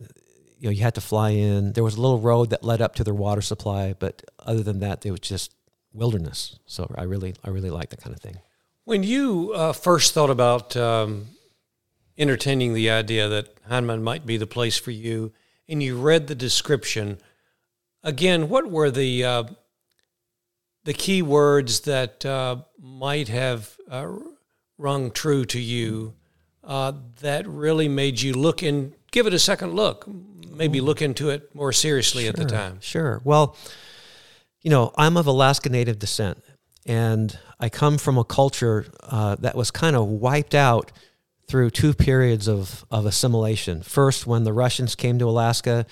you 0.59 0.67
know 0.67 0.71
you 0.71 0.83
had 0.83 0.95
to 0.95 1.01
fly 1.01 1.31
in. 1.31 1.74
There 1.74 1.83
was 1.83 1.95
a 1.95 2.01
little 2.01 2.19
road 2.19 2.50
that 2.51 2.63
led 2.63 2.81
up 2.81 2.95
to 2.95 3.03
their 3.03 3.13
water 3.13 3.41
supply, 3.41 3.93
but 3.97 4.24
other 4.39 4.63
than 4.63 4.79
that, 4.79 5.05
it 5.05 5.12
was 5.12 5.19
just 5.19 5.53
wilderness. 5.93 6.59
So 6.65 6.91
I 6.95 7.03
really 7.03 7.36
I 7.43 7.50
really 7.50 7.69
like 7.69 7.89
that 7.89 8.01
kind 8.01 8.15
of 8.15 8.21
thing. 8.21 8.38
When 8.86 9.03
you 9.03 9.51
uh, 9.53 9.74
first 9.74 10.13
thought 10.13 10.29
about 10.29 10.77
um, 10.77 11.27
entertaining 12.17 12.74
the 12.74 12.89
idea 12.89 13.27
that 13.27 13.62
Hindman 13.69 14.01
might 14.01 14.25
be 14.25 14.38
the 14.38 14.47
place 14.47 14.77
for 14.77 14.91
you, 14.91 15.33
and 15.67 15.83
you 15.83 16.00
read 16.00 16.27
the 16.27 16.36
description, 16.36 17.19
again, 18.03 18.50
what 18.50 18.71
were 18.71 18.89
the 18.89 19.24
uh, 19.24 19.43
the 20.88 20.94
key 20.94 21.22
words 21.22 21.82
that 21.82 22.25
uh, 22.25 22.56
might 22.82 23.27
have 23.27 23.75
uh, 23.91 24.08
rung 24.77 25.12
true 25.12 25.44
to 25.44 25.60
you 25.60 26.13
uh, 26.63 26.94
that 27.20 27.46
really 27.46 27.89
made 27.89 28.22
you 28.22 28.34
look 28.34 28.63
and 28.63 28.94
give 29.12 29.27
it 29.27 29.34
a 29.34 29.39
second 29.39 29.74
look, 29.74 30.08
maybe 30.50 30.79
look 30.79 31.01
into 31.01 31.29
it 31.29 31.53
more 31.53 31.74
seriously 31.74 32.24
sure, 32.24 32.29
at 32.29 32.38
the 32.38 32.46
time? 32.46 32.77
Sure. 32.79 33.20
Well, 33.25 33.58
you 34.62 34.70
know, 34.70 34.94
I'm 34.98 35.17
of 35.17 35.27
Alaska 35.27 35.67
Native 35.67 36.00
descent, 36.00 36.41
and 36.86 37.38
I 37.60 37.67
come 37.67 37.98
from 37.98 38.17
a 38.17 38.24
culture 38.24 38.86
uh, 39.03 39.36
that 39.39 39.56
was 39.56 39.72
kind 39.72 39.94
of 39.94 40.08
wiped 40.08 40.56
out 40.56 40.94
through 41.50 41.72
two 41.72 41.94
periods 41.94 42.48
of, 42.48 42.86
of 42.89 43.06
assimilation. 43.06 43.84
First, 43.84 44.25
when 44.25 44.46
the 44.46 44.53
Russians 44.53 44.96
came 44.96 45.20
to 45.20 45.27
Alaska, 45.27 45.86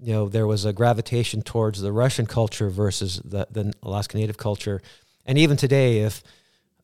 you 0.00 0.12
know, 0.12 0.28
there 0.28 0.46
was 0.46 0.64
a 0.64 0.72
gravitation 0.72 1.42
towards 1.42 1.80
the 1.80 1.92
Russian 1.92 2.26
culture 2.26 2.70
versus 2.70 3.20
the, 3.24 3.46
the 3.50 3.72
Alaska 3.82 4.16
Native 4.16 4.36
culture. 4.36 4.80
And 5.26 5.38
even 5.38 5.56
today, 5.56 6.00
if 6.00 6.22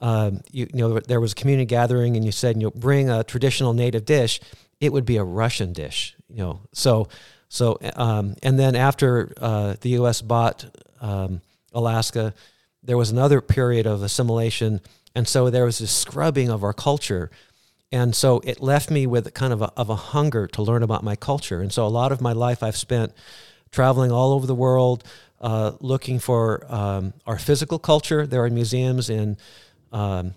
um, 0.01 0.41
you, 0.51 0.69
you, 0.73 0.81
know 0.81 0.99
there 1.01 1.21
was 1.21 1.33
a 1.33 1.35
community 1.35 1.67
gathering 1.67 2.17
and 2.17 2.25
you 2.25 2.33
said, 2.33 2.57
you 2.57 2.65
know, 2.65 2.71
bring 2.71 3.09
a 3.09 3.23
traditional 3.25 3.73
native 3.73 4.05
dish, 4.05 4.41
it 4.81 4.93
would 4.93 5.07
be 5.07 5.17
a 5.17 5.25
Russian 5.25 5.73
dish. 5.73 6.17
You 6.29 6.39
know, 6.39 6.61
so 6.73 7.09
so 7.49 7.79
um, 7.95 8.35
and 8.43 8.59
then 8.59 8.75
after 8.75 9.33
uh, 9.41 9.77
the 9.81 9.91
U.S. 9.91 10.21
bought 10.21 10.67
um, 11.01 11.41
Alaska, 11.73 12.35
there 12.83 12.99
was 12.99 13.11
another 13.11 13.41
period 13.41 13.87
of 13.87 14.03
assimilation, 14.03 14.81
and 15.15 15.29
so 15.29 15.49
there 15.49 15.65
was 15.65 15.79
this 15.79 15.93
scrubbing 15.93 16.51
of 16.51 16.65
our 16.65 16.73
culture 16.73 17.31
and 17.93 18.15
so 18.15 18.41
it 18.45 18.61
left 18.61 18.91
me 18.91 19.07
with 19.07 19.33
kind 19.35 19.53
of 19.53 19.63
a, 19.63 19.73
of 19.77 19.89
a 19.89 19.97
hunger 19.97 20.47
to 20.49 20.63
learn 20.63 20.83
about 20.83 21.05
my 21.05 21.17
culture. 21.17 21.61
And 21.61 21.73
so 21.73 21.87
a 21.87 21.89
lot 21.89 22.13
of 22.13 22.21
my 22.21 22.33
life 22.33 22.63
I've 22.63 22.77
spent 22.77 23.13
traveling 23.71 24.11
all 24.11 24.33
over 24.33 24.47
the 24.47 24.55
world, 24.55 25.05
uh, 25.41 25.73
looking 25.81 26.19
for 26.19 26.65
um, 26.73 27.13
our 27.27 27.39
physical 27.39 27.79
culture. 27.79 28.27
There 28.27 28.45
are 28.45 28.51
museums 28.51 29.11
in 29.11 29.37
um, 29.93 30.35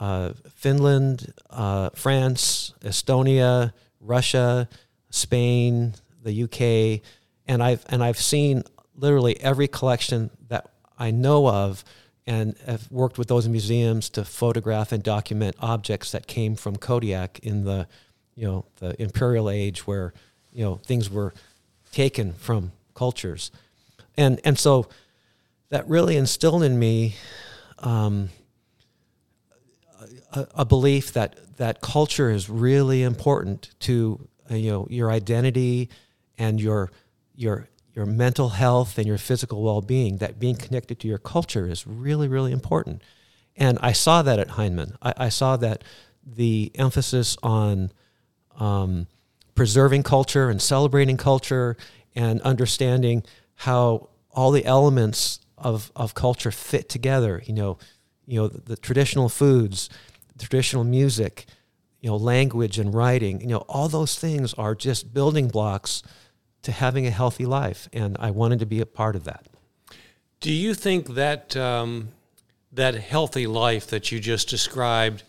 uh, 0.00 0.32
Finland, 0.54 1.32
uh, 1.50 1.90
France, 1.90 2.72
Estonia, 2.82 3.72
Russia, 4.00 4.68
Spain, 5.10 5.94
the 6.22 6.44
UK, 6.44 7.02
and 7.46 7.62
I've 7.62 7.84
and 7.88 8.02
I've 8.02 8.18
seen 8.18 8.62
literally 8.94 9.40
every 9.40 9.68
collection 9.68 10.30
that 10.48 10.70
I 10.98 11.10
know 11.10 11.48
of, 11.48 11.84
and 12.28 12.54
have 12.66 12.92
worked 12.92 13.16
with 13.16 13.26
those 13.26 13.48
museums 13.48 14.10
to 14.10 14.22
photograph 14.22 14.92
and 14.92 15.02
document 15.02 15.56
objects 15.60 16.12
that 16.12 16.26
came 16.26 16.54
from 16.56 16.76
Kodiak 16.76 17.38
in 17.38 17.64
the, 17.64 17.88
you 18.34 18.46
know, 18.46 18.66
the 18.80 19.00
imperial 19.00 19.48
age 19.48 19.86
where, 19.86 20.12
you 20.52 20.62
know, 20.62 20.74
things 20.76 21.08
were 21.08 21.32
taken 21.90 22.34
from 22.34 22.72
cultures, 22.94 23.50
and 24.16 24.40
and 24.44 24.58
so 24.58 24.88
that 25.70 25.88
really 25.88 26.16
instilled 26.16 26.62
in 26.62 26.78
me. 26.78 27.16
Um, 27.78 28.28
a, 30.32 30.46
a, 30.56 30.64
belief 30.64 31.12
that 31.12 31.36
that 31.56 31.80
culture 31.80 32.28
is 32.28 32.50
really 32.50 33.02
important 33.02 33.70
to 33.80 34.28
uh, 34.50 34.54
you 34.54 34.70
know 34.70 34.86
your 34.90 35.10
identity 35.10 35.88
and 36.36 36.60
your 36.60 36.90
your 37.34 37.68
your 37.98 38.06
mental 38.06 38.50
health 38.50 38.96
and 38.96 39.08
your 39.08 39.18
physical 39.18 39.60
well-being 39.60 40.18
that 40.18 40.38
being 40.38 40.54
connected 40.54 41.00
to 41.00 41.08
your 41.08 41.18
culture 41.18 41.66
is 41.68 41.84
really 41.86 42.28
really 42.28 42.52
important. 42.52 43.02
And 43.56 43.76
i 43.82 43.92
saw 43.92 44.22
that 44.22 44.38
at 44.38 44.50
hindman. 44.52 44.96
I, 45.02 45.14
I 45.26 45.28
saw 45.30 45.56
that 45.56 45.82
the 46.24 46.70
emphasis 46.76 47.36
on 47.42 47.90
um, 48.56 49.08
preserving 49.56 50.04
culture 50.04 50.48
and 50.48 50.62
celebrating 50.62 51.16
culture 51.16 51.76
and 52.14 52.40
understanding 52.42 53.24
how 53.66 54.10
all 54.30 54.52
the 54.52 54.64
elements 54.64 55.40
of, 55.56 55.90
of 55.96 56.14
culture 56.14 56.52
fit 56.52 56.88
together 56.88 57.42
you 57.46 57.52
know 57.52 57.78
you 58.26 58.38
know 58.38 58.46
the, 58.46 58.60
the 58.60 58.76
traditional 58.76 59.28
foods 59.28 59.90
traditional 60.38 60.84
music 60.84 61.46
you 62.00 62.08
know, 62.08 62.16
language 62.16 62.78
and 62.78 62.94
writing, 62.94 63.40
you 63.40 63.48
know, 63.48 63.64
all 63.68 63.88
those 63.88 64.18
things 64.18 64.54
are 64.54 64.74
just 64.74 65.12
building 65.12 65.48
blocks 65.48 66.02
to 66.68 66.72
having 66.72 67.06
a 67.06 67.10
healthy 67.10 67.46
life. 67.46 67.88
And 67.94 68.14
I 68.20 68.30
wanted 68.30 68.58
to 68.58 68.66
be 68.66 68.82
a 68.82 68.84
part 68.84 69.16
of 69.16 69.24
that. 69.24 69.46
Do 70.40 70.52
you 70.52 70.74
think 70.74 71.14
that 71.14 71.56
um, 71.56 72.08
that 72.70 72.94
healthy 72.94 73.46
life 73.46 73.86
that 73.86 74.12
you 74.12 74.20
just 74.20 74.50
described 74.50 75.22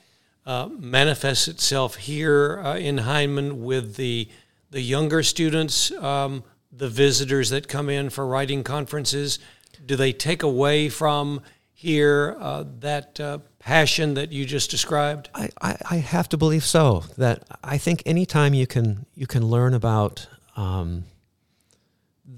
uh, 0.45 0.67
manifests 0.67 1.47
itself 1.47 1.95
here 1.95 2.59
uh, 2.61 2.75
in 2.75 2.97
Hindman 2.97 3.63
with 3.63 3.95
the 3.95 4.27
the 4.69 4.81
younger 4.81 5.23
students, 5.23 5.91
um, 5.93 6.43
the 6.73 6.89
visitors 6.89 7.49
that 7.51 7.69
come 7.69 7.89
in 7.89 8.09
for 8.09 8.27
writing 8.27 8.61
conferences? 8.61 9.39
Do 9.85 9.95
they 9.95 10.11
take 10.11 10.43
away 10.43 10.89
from 10.89 11.41
here 11.71 12.35
uh, 12.37 12.65
that 12.81 13.17
uh, 13.17 13.37
passion 13.59 14.15
that 14.15 14.33
you 14.33 14.45
just 14.45 14.69
described? 14.69 15.29
I, 15.33 15.49
I, 15.61 15.77
I, 15.89 15.95
have 15.95 16.27
to 16.29 16.37
believe 16.37 16.65
so. 16.65 17.05
That 17.17 17.43
I 17.63 17.77
think 17.77 18.03
anytime 18.05 18.53
you 18.53 18.67
can 18.67 19.05
you 19.15 19.25
can 19.25 19.45
learn 19.45 19.73
about 19.73 20.27
um, 20.57 21.05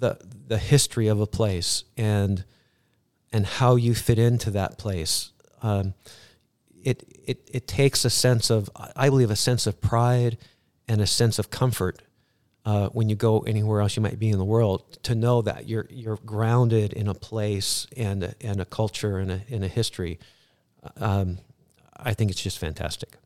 the 0.01 0.20
the 0.48 0.58
history 0.58 1.08
of 1.08 1.22
a 1.22 1.27
place 1.27 1.86
and 1.96 2.43
and 3.31 3.46
how 3.46 3.75
you 3.77 3.96
fit 3.96 4.20
into 4.20 4.51
that 4.51 4.77
place, 4.77 5.31
um, 5.62 5.93
it, 6.84 7.03
it 7.25 7.50
it 7.53 7.67
takes 7.67 8.03
a 8.03 8.10
sense 8.10 8.50
of 8.50 8.70
I 8.75 9.10
believe 9.10 9.31
a 9.31 9.36
sense 9.38 9.65
of 9.65 9.79
pride 9.79 10.38
and 10.88 11.00
a 11.00 11.08
sense 11.08 11.39
of 11.39 11.50
comfort 11.50 12.01
uh, 12.65 12.89
when 12.89 13.08
you 13.08 13.15
go 13.15 13.39
anywhere 13.41 13.79
else 13.79 13.96
you 13.96 14.01
might 14.01 14.20
be 14.20 14.29
in 14.29 14.38
the 14.38 14.46
world 14.46 15.01
to 15.03 15.15
know 15.15 15.41
that 15.43 15.70
you're 15.70 15.88
you're 15.89 16.20
grounded 16.25 16.91
in 16.91 17.08
a 17.08 17.13
place 17.13 17.88
and 17.96 18.24
a, 18.24 18.34
and 18.41 18.60
a 18.60 18.65
culture 18.65 19.17
and 19.20 19.31
a, 19.31 19.65
a 19.65 19.67
history 19.70 20.20
um, 20.98 21.38
I 21.96 22.13
think 22.13 22.31
it's 22.31 22.41
just 22.41 22.60
fantastic. 22.60 23.17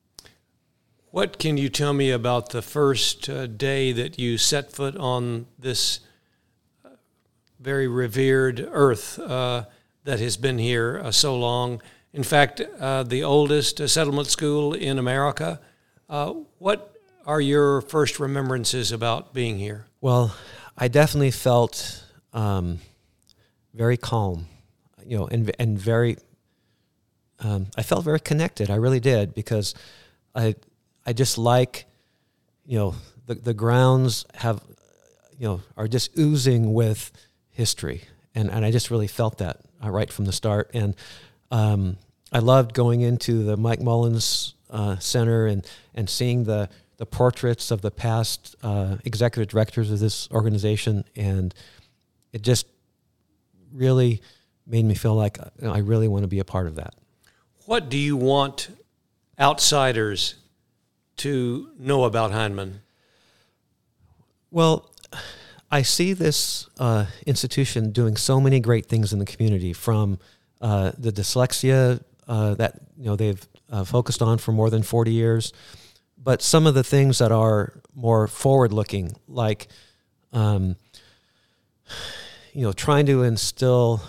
What 1.12 1.40
can 1.40 1.58
you 1.58 1.70
tell 1.70 1.94
me 1.94 2.12
about 2.12 2.50
the 2.50 2.62
first 2.62 3.30
uh, 3.30 3.48
day 3.48 3.94
that 3.94 4.20
you 4.20 4.38
set 4.38 4.74
foot 4.74 4.98
on 4.98 5.46
this 5.58 6.02
very 7.66 7.88
revered 7.88 8.64
earth 8.72 9.18
uh, 9.18 9.66
that 10.04 10.20
has 10.20 10.38
been 10.38 10.60
here 10.60 11.02
uh, 11.04 11.10
so 11.10 11.36
long? 11.36 11.82
In 12.14 12.22
fact, 12.22 12.62
uh, 12.62 13.02
the 13.02 13.24
oldest 13.24 13.82
uh, 13.82 13.88
settlement 13.88 14.28
school 14.28 14.74
in 14.76 15.00
America. 15.00 15.60
what 16.60 16.94
are 17.26 17.42
your 17.42 17.82
first 17.82 18.20
remembrances 18.20 18.92
about 18.92 19.34
being 19.34 19.58
here? 19.58 19.88
Well, 20.00 20.36
I 20.78 20.88
definitely 20.88 21.32
felt 21.32 22.04
um, 22.34 22.82
very 23.74 23.98
calm, 23.98 24.46
you 25.04 25.18
know, 25.18 25.28
and 25.28 25.52
and 25.58 25.80
very 25.80 26.18
um, 27.40 27.66
I 27.76 27.82
felt 27.82 28.04
very 28.06 28.20
connected. 28.20 28.70
I 28.70 28.76
really 28.76 29.00
did 29.00 29.34
because 29.34 29.74
I 30.36 30.54
I 31.04 31.14
just 31.14 31.40
like 31.40 31.86
you 32.64 32.78
know 32.78 32.96
the 33.26 33.34
the 33.34 33.56
grounds 33.56 34.26
have 34.36 34.62
you 35.40 35.48
know 35.48 35.62
are 35.76 35.88
just 35.88 36.16
oozing 36.20 36.76
with 36.76 37.12
history, 37.56 38.04
and 38.36 38.52
and 38.52 38.64
I 38.64 38.72
just 38.72 38.92
really 38.92 39.08
felt 39.08 39.40
that 39.40 39.62
uh, 39.84 39.90
right 39.90 40.12
from 40.12 40.26
the 40.26 40.32
start. 40.32 40.70
And 40.74 40.96
um, 41.50 41.98
I 42.32 42.40
loved 42.40 42.74
going 42.74 43.02
into 43.02 43.44
the 43.44 43.58
Mike 43.58 43.82
Mullins 43.82 44.54
uh, 44.70 44.98
Center 45.00 45.48
and 45.48 45.66
and 45.96 46.10
seeing 46.10 46.44
the 46.44 46.70
the 46.98 47.06
portraits 47.06 47.72
of 47.72 47.82
the 47.82 47.92
past 47.92 48.56
uh, 48.62 48.98
executive 49.06 49.50
directors 49.50 49.92
of 49.92 50.00
this 50.00 50.30
organization, 50.32 51.06
and 51.16 51.54
it 52.32 52.42
just 52.42 52.68
really 53.74 54.22
made 54.68 54.86
me 54.86 54.96
feel 54.96 55.16
like 55.16 55.40
uh, 55.40 55.70
I 55.70 55.80
really 55.80 56.08
want 56.08 56.24
to 56.24 56.28
be 56.28 56.40
a 56.40 56.46
part 56.46 56.68
of 56.68 56.76
that. 56.76 56.94
What 57.66 57.90
do 57.90 57.98
you 57.98 58.16
want 58.16 58.70
outsiders 59.40 60.36
to 61.18 61.72
know 61.80 62.04
about 62.04 62.32
Hindman? 62.32 62.82
Well, 64.52 64.92
I 65.76 65.82
see 65.82 66.14
this 66.14 66.70
uh, 66.80 67.08
institution 67.26 67.92
doing 67.92 68.16
so 68.16 68.40
many 68.40 68.62
great 68.62 68.86
things 68.86 69.12
in 69.12 69.20
the 69.20 69.26
community, 69.26 69.74
from 69.74 70.20
uh, 70.62 70.94
the 70.98 71.12
dyslexia 71.12 72.02
uh, 72.30 72.56
that 72.56 72.80
you 72.98 73.08
know 73.08 73.18
they've 73.18 73.46
uh, 73.70 73.84
focused 73.84 74.22
on 74.22 74.38
for 74.38 74.54
more 74.54 74.70
than 74.70 74.84
forty 74.84 75.12
years, 75.12 75.52
but 76.18 76.42
some 76.42 76.66
of 76.66 76.76
the 76.76 76.84
things 76.84 77.18
that 77.18 77.34
are 77.34 77.74
more 77.94 78.26
forward-looking, 78.26 79.18
like 79.28 79.68
um, 80.32 80.78
you 82.54 82.62
know, 82.62 82.72
trying 82.72 83.06
to 83.08 83.24
instill 83.24 84.02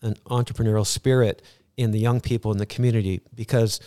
an 0.00 0.14
entrepreneurial 0.30 0.86
spirit 0.86 1.42
in 1.76 1.90
the 1.90 1.98
young 1.98 2.22
people 2.22 2.52
in 2.52 2.56
the 2.56 2.64
community 2.64 3.20
because 3.34 3.80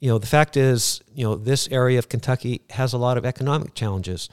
you 0.00 0.10
know 0.10 0.18
the 0.18 0.26
fact 0.26 0.56
is 0.56 1.00
you 1.14 1.22
know 1.22 1.36
this 1.36 1.68
area 1.70 1.96
of 1.96 2.08
Kentucky 2.08 2.62
has 2.70 2.92
a 2.92 2.98
lot 2.98 3.16
of 3.16 3.24
economic 3.24 3.72
challenges. 3.74 4.28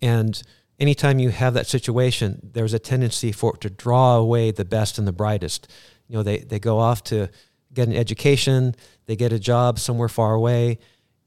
And 0.00 0.42
anytime 0.78 1.18
you 1.18 1.30
have 1.30 1.54
that 1.54 1.66
situation 1.66 2.50
there's 2.52 2.74
a 2.74 2.78
tendency 2.78 3.32
for 3.32 3.54
it 3.54 3.60
to 3.60 3.70
draw 3.70 4.16
away 4.16 4.50
the 4.50 4.64
best 4.64 4.98
and 4.98 5.06
the 5.06 5.12
brightest 5.12 5.70
you 6.08 6.16
know 6.16 6.22
they, 6.22 6.38
they 6.38 6.58
go 6.58 6.78
off 6.78 7.02
to 7.02 7.28
get 7.72 7.88
an 7.88 7.94
education 7.94 8.74
they 9.06 9.16
get 9.16 9.32
a 9.32 9.38
job 9.38 9.78
somewhere 9.78 10.08
far 10.08 10.34
away 10.34 10.78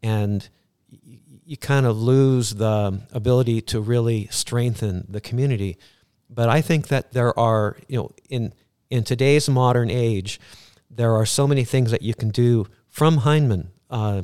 and 0.04 0.50
you, 0.89 1.18
you 1.46 1.58
kind 1.58 1.86
of 1.86 1.98
lose 1.98 2.56
the 2.56 3.01
ability 3.12 3.62
to 3.62 3.80
really 3.80 4.27
strengthen 4.32 5.06
the 5.10 5.22
community 5.22 5.77
but 6.30 6.50
i 6.50 6.62
think 6.62 6.88
that 6.88 7.13
there 7.13 7.38
are 7.39 7.77
you 7.88 7.98
know 7.98 8.12
in 8.30 8.54
in 8.89 9.04
today's 9.04 9.50
modern 9.50 9.89
age 9.89 10.39
there 10.89 11.16
are 11.16 11.25
so 11.25 11.48
many 11.48 11.63
things 11.63 11.92
that 11.92 12.01
you 12.01 12.13
can 12.13 12.30
do 12.30 12.66
from 12.89 13.20
Hindman. 13.20 13.70
Uh, 13.89 14.24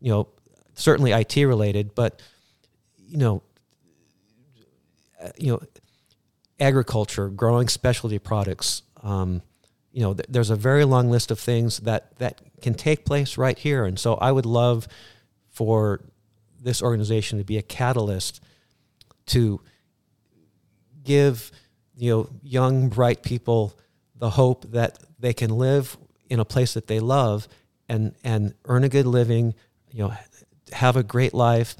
you 0.00 0.10
know, 0.10 0.28
certainly 0.74 1.12
IT 1.12 1.36
related, 1.36 1.94
but 1.94 2.22
you 2.98 3.16
know, 3.16 3.42
you 5.38 5.52
know, 5.52 5.60
agriculture, 6.58 7.28
growing 7.28 7.68
specialty 7.68 8.18
products. 8.18 8.82
Um, 9.02 9.42
you 9.92 10.02
know, 10.02 10.14
th- 10.14 10.26
there's 10.28 10.50
a 10.50 10.56
very 10.56 10.84
long 10.84 11.10
list 11.10 11.30
of 11.30 11.38
things 11.38 11.78
that 11.80 12.16
that 12.18 12.40
can 12.60 12.74
take 12.74 13.04
place 13.04 13.36
right 13.38 13.58
here, 13.58 13.84
and 13.84 13.98
so 13.98 14.14
I 14.14 14.32
would 14.32 14.46
love 14.46 14.86
for 15.48 16.00
this 16.60 16.82
organization 16.82 17.38
to 17.38 17.44
be 17.44 17.58
a 17.58 17.62
catalyst 17.62 18.42
to 19.26 19.60
give 21.02 21.50
you 21.96 22.10
know 22.10 22.28
young 22.42 22.88
bright 22.88 23.22
people 23.22 23.74
the 24.14 24.30
hope 24.30 24.70
that 24.70 24.98
they 25.18 25.32
can 25.32 25.50
live 25.50 25.96
in 26.28 26.38
a 26.38 26.44
place 26.44 26.74
that 26.74 26.86
they 26.86 27.00
love 27.00 27.48
and 27.88 28.14
and 28.22 28.54
earn 28.66 28.84
a 28.84 28.88
good 28.88 29.06
living, 29.06 29.54
you 29.90 30.04
know, 30.04 30.14
have 30.72 30.96
a 30.96 31.02
great 31.02 31.34
life, 31.34 31.74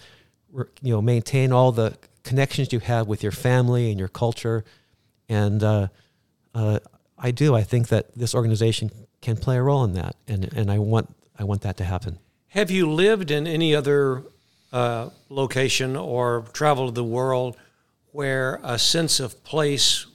you 0.52 0.92
know, 0.92 1.00
maintain 1.00 1.52
all 1.52 1.70
the 1.70 1.96
connections 2.22 2.72
you 2.72 2.80
have 2.80 3.06
with 3.08 3.22
your 3.22 3.32
family 3.32 3.90
and 3.90 3.98
your 3.98 4.08
culture, 4.08 4.64
and 5.28 5.62
uh, 5.62 5.88
uh, 6.54 6.78
I 7.18 7.30
do. 7.30 7.54
I 7.54 7.62
think 7.62 7.88
that 7.88 8.14
this 8.14 8.34
organization 8.34 8.90
can 9.20 9.36
play 9.36 9.56
a 9.56 9.62
role 9.62 9.84
in 9.84 9.94
that, 9.94 10.16
and 10.26 10.44
and 10.52 10.70
I 10.70 10.78
want 10.78 11.14
I 11.38 11.44
want 11.44 11.62
that 11.62 11.76
to 11.78 11.84
happen. 11.84 12.18
Have 12.48 12.70
you 12.70 12.90
lived 12.90 13.30
in 13.30 13.46
any 13.46 13.74
other 13.74 14.24
uh, 14.72 15.10
location 15.28 15.96
or 15.96 16.44
traveled 16.52 16.94
the 16.94 17.04
world 17.04 17.56
where 18.12 18.60
a 18.62 18.78
sense 18.78 19.20
of 19.20 19.44
place 19.44 20.06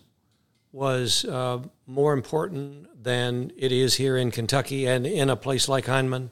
was 0.72 1.24
uh, 1.26 1.60
more 1.88 2.14
important 2.14 3.04
than 3.04 3.52
it 3.58 3.72
is 3.72 3.96
here 3.96 4.18
in 4.18 4.32
Kentucky 4.32 4.86
and 4.86 5.08
in 5.08 5.30
a 5.30 5.36
place 5.36 5.70
like 5.70 5.86
Hindman? 5.86 6.32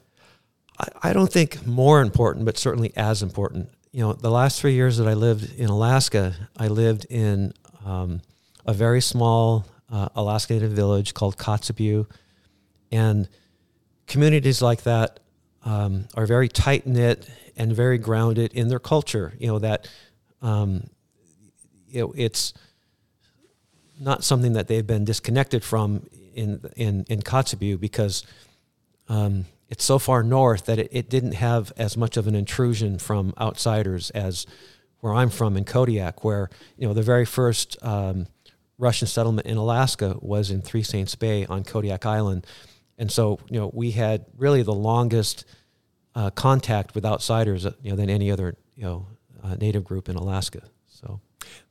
I, 0.78 0.88
I 1.02 1.12
don't 1.12 1.32
think 1.32 1.66
more 1.66 2.02
important, 2.02 2.44
but 2.44 2.58
certainly 2.58 2.92
as 2.96 3.22
important. 3.22 3.70
You 3.94 4.00
know, 4.00 4.12
the 4.12 4.28
last 4.28 4.60
three 4.60 4.72
years 4.72 4.96
that 4.96 5.06
I 5.06 5.14
lived 5.14 5.56
in 5.56 5.68
Alaska, 5.68 6.34
I 6.56 6.66
lived 6.66 7.06
in 7.08 7.52
um, 7.86 8.22
a 8.66 8.72
very 8.74 9.00
small 9.00 9.66
uh, 9.88 10.08
Alaska 10.16 10.54
Native 10.54 10.72
village 10.72 11.14
called 11.14 11.36
Kotzebue, 11.36 12.04
and 12.90 13.28
communities 14.08 14.60
like 14.60 14.82
that 14.82 15.20
um, 15.64 16.08
are 16.16 16.26
very 16.26 16.48
tight 16.48 16.88
knit 16.88 17.30
and 17.56 17.72
very 17.72 17.96
grounded 17.98 18.52
in 18.52 18.66
their 18.66 18.80
culture. 18.80 19.32
You 19.38 19.46
know 19.46 19.58
that 19.60 19.88
um, 20.42 20.90
you 21.86 22.00
know 22.00 22.14
it's 22.16 22.52
not 24.00 24.24
something 24.24 24.54
that 24.54 24.66
they've 24.66 24.84
been 24.84 25.04
disconnected 25.04 25.62
from 25.62 26.08
in 26.34 26.60
in 26.74 27.04
in 27.08 27.22
Kotzebue 27.22 27.78
because 27.78 28.24
um, 29.08 29.44
it's 29.74 29.84
so 29.84 29.98
far 29.98 30.22
north 30.22 30.66
that 30.66 30.78
it, 30.78 30.88
it, 30.92 31.10
didn't 31.10 31.34
have 31.34 31.72
as 31.76 31.96
much 31.96 32.16
of 32.16 32.28
an 32.28 32.36
intrusion 32.36 32.96
from 32.96 33.34
outsiders 33.40 34.10
as 34.10 34.46
where 35.00 35.12
I'm 35.12 35.30
from 35.30 35.56
in 35.56 35.64
Kodiak, 35.64 36.22
where 36.22 36.48
you 36.78 36.86
know 36.86 36.94
the 36.94 37.02
very 37.02 37.24
first 37.24 37.76
um, 37.82 38.28
Russian 38.78 39.08
settlement 39.08 39.48
in 39.48 39.56
Alaska 39.56 40.16
was 40.20 40.52
in 40.52 40.62
Three 40.62 40.84
Saints 40.84 41.16
Bay 41.16 41.44
on 41.46 41.64
Kodiak 41.64 42.06
Island, 42.06 42.46
and 42.98 43.10
so 43.10 43.40
you 43.50 43.58
know 43.58 43.68
we 43.74 43.90
had 43.90 44.26
really 44.38 44.62
the 44.62 44.72
longest 44.72 45.44
uh, 46.14 46.30
contact 46.30 46.94
with 46.94 47.04
outsiders 47.04 47.66
uh, 47.66 47.72
you 47.82 47.90
know 47.90 47.96
than 47.96 48.08
any 48.08 48.30
other 48.30 48.54
you 48.76 48.84
know 48.84 49.08
uh, 49.42 49.56
native 49.56 49.82
group 49.82 50.08
in 50.08 50.14
Alaska. 50.14 50.62
So. 50.86 51.20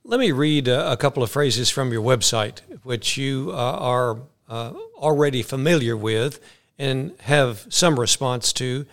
Let 0.04 0.20
me 0.20 0.30
read 0.30 0.68
a, 0.68 0.92
a 0.92 0.96
couple 0.98 1.22
of 1.22 1.30
phrases 1.30 1.70
from 1.70 1.90
your 1.90 2.02
website, 2.02 2.60
which 2.82 3.16
you 3.16 3.50
uh, 3.50 3.56
are 3.56 4.20
uh, 4.48 4.74
already 4.94 5.42
familiar 5.42 5.96
with 5.96 6.38
and 6.78 7.14
have 7.20 7.66
some 7.68 7.98
response 7.98 8.52
to. 8.54 8.86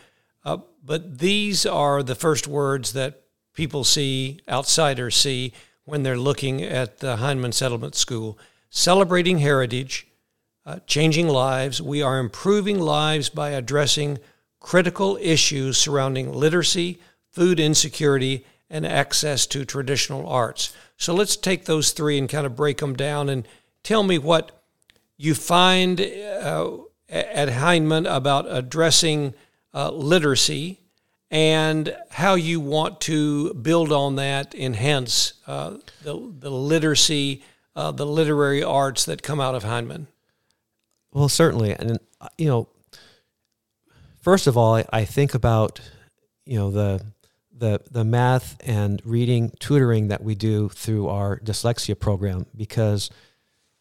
Uh, 0.44 0.58
but 0.84 1.20
these 1.20 1.66
are 1.66 2.04
the 2.04 2.16
first 2.16 2.48
words 2.48 2.94
that 2.94 3.22
people 3.54 3.84
see, 3.84 4.40
outsiders 4.50 5.16
see, 5.16 5.54
when 5.86 6.04
they're 6.04 6.18
looking 6.18 6.62
at 6.62 7.00
the 7.00 7.18
Hindman 7.18 7.52
Settlement 7.52 7.96
School. 7.96 8.38
Celebrating 8.70 9.40
heritage, 9.40 10.08
uh, 10.66 10.80
changing 10.88 11.28
lives. 11.28 11.82
We 11.82 12.02
are 12.02 12.20
improving 12.20 12.80
lives 12.80 13.30
by 13.30 13.50
addressing 13.50 14.20
critical 14.60 15.18
issues 15.20 15.78
surrounding 15.78 16.32
literacy, 16.32 17.00
food 17.32 17.60
insecurity, 17.60 18.46
and 18.70 18.86
access 18.86 19.46
to 19.48 19.66
traditional 19.66 20.28
arts. 20.28 20.74
So 20.98 21.14
let's 21.14 21.36
take 21.36 21.66
those 21.66 21.92
three 21.92 22.18
and 22.18 22.30
kind 22.30 22.46
of 22.46 22.56
break 22.56 22.78
them 22.78 22.96
down 22.96 23.28
and 23.28 23.48
tell 23.84 24.04
me 24.04 24.18
what 24.18 24.52
you 25.18 25.36
find 25.36 26.00
uh, 26.00 26.78
at 27.12 27.50
Hindman 27.50 28.06
about 28.06 28.46
addressing 28.48 29.34
uh, 29.74 29.92
literacy 29.92 30.80
and 31.30 31.96
how 32.10 32.36
you 32.36 32.60
want 32.60 33.00
to 33.02 33.54
build 33.54 33.92
on 33.92 34.16
that, 34.16 34.56
enhance 34.56 35.34
uh, 35.48 35.78
the, 36.04 36.34
the 36.40 36.50
literacy, 36.50 37.44
uh, 37.76 37.92
the 37.92 38.06
literary 38.06 38.64
arts 38.64 39.06
that 39.06 39.22
come 39.22 39.40
out 39.40 39.56
of 39.56 39.64
Hindman. 39.64 40.08
Well, 41.14 41.30
certainly. 41.30 41.74
And, 41.74 42.00
you 42.38 42.48
know, 42.48 42.68
first 44.22 44.48
of 44.48 44.58
all, 44.58 44.82
I, 44.92 45.06
think 45.06 45.34
about, 45.34 45.80
you 46.46 46.58
know, 46.58 46.72
the 46.72 47.04
the 47.62 47.80
the 47.92 48.04
math 48.04 48.58
and 48.66 49.02
reading 49.06 49.52
tutoring 49.60 50.08
that 50.08 50.24
we 50.24 50.34
do 50.34 50.68
through 50.70 51.08
our 51.08 51.38
dyslexia 51.40 51.98
program 51.98 52.48
because 52.58 53.12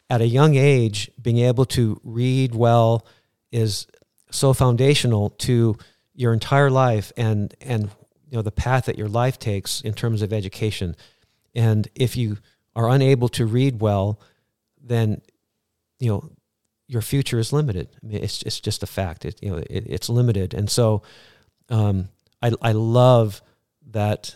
at 0.07 0.21
a 0.21 0.27
young 0.27 0.55
age 0.55 1.09
being 1.19 1.39
able 1.39 1.65
to 1.65 1.99
read 2.03 2.53
well 2.53 3.03
is 3.51 3.87
so 4.29 4.53
foundational 4.53 5.29
to 5.29 5.77
your 6.13 6.33
entire 6.33 6.69
life 6.69 7.11
and 7.17 7.53
and 7.61 7.89
you 8.29 8.37
know 8.37 8.41
the 8.41 8.51
path 8.51 8.85
that 8.85 8.97
your 8.97 9.09
life 9.09 9.37
takes 9.39 9.81
in 9.81 9.93
terms 9.93 10.21
of 10.21 10.31
education. 10.31 10.95
And 11.53 11.87
if 11.95 12.15
you 12.15 12.37
are 12.75 12.89
unable 12.89 13.27
to 13.29 13.45
read 13.45 13.81
well 13.81 14.19
then 14.81 15.21
you 15.99 16.09
know 16.09 16.29
your 16.87 17.01
future 17.01 17.39
is 17.39 17.53
limited. 17.53 17.87
I 18.03 18.05
mean, 18.05 18.21
it's, 18.21 18.41
it's 18.43 18.59
just 18.59 18.83
a 18.83 18.87
fact. 18.87 19.23
It, 19.23 19.41
you 19.41 19.51
know 19.51 19.57
it, 19.57 19.69
it's 19.69 20.09
limited. 20.09 20.53
And 20.53 20.69
so 20.69 21.03
um, 21.69 22.09
I, 22.41 22.51
I 22.61 22.71
love 22.73 23.41
that 23.91 24.35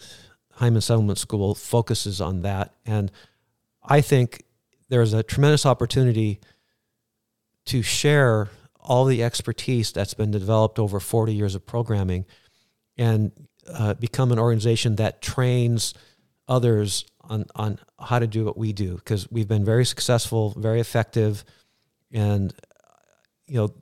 Hindman 0.60 0.82
Settlement 0.82 1.17
School 1.17 1.56
focuses 1.56 2.21
on 2.21 2.43
that. 2.43 2.73
And 2.86 3.12
I 3.84 4.01
think 4.01 4.43
there's 4.89 5.13
a 5.13 5.23
tremendous 5.23 5.65
opportunity 5.65 6.39
to 7.65 7.82
share 7.82 8.49
all 8.86 9.06
the 9.06 9.24
expertise 9.24 9.91
that's 9.91 10.13
been 10.13 10.32
developed 10.32 10.80
over 10.80 11.00
40 11.00 11.34
years 11.34 11.56
of 11.56 11.65
programming 11.65 12.26
and 12.98 13.32
uh, 13.67 13.95
become 13.95 14.32
an 14.32 14.39
organization 14.39 14.95
that 14.98 15.21
trains 15.21 15.93
others 16.48 17.06
on, 17.21 17.45
on 17.56 17.80
how 18.00 18.19
to 18.19 18.28
do 18.28 18.45
what 18.45 18.58
we 18.58 18.71
do 18.74 18.95
because 18.95 19.30
we've 19.32 19.48
been 19.48 19.65
very 19.65 19.86
successful, 19.86 20.54
very 20.58 20.80
effective. 20.80 21.43
And, 22.12 22.54
you 23.48 23.56
know, 23.56 23.74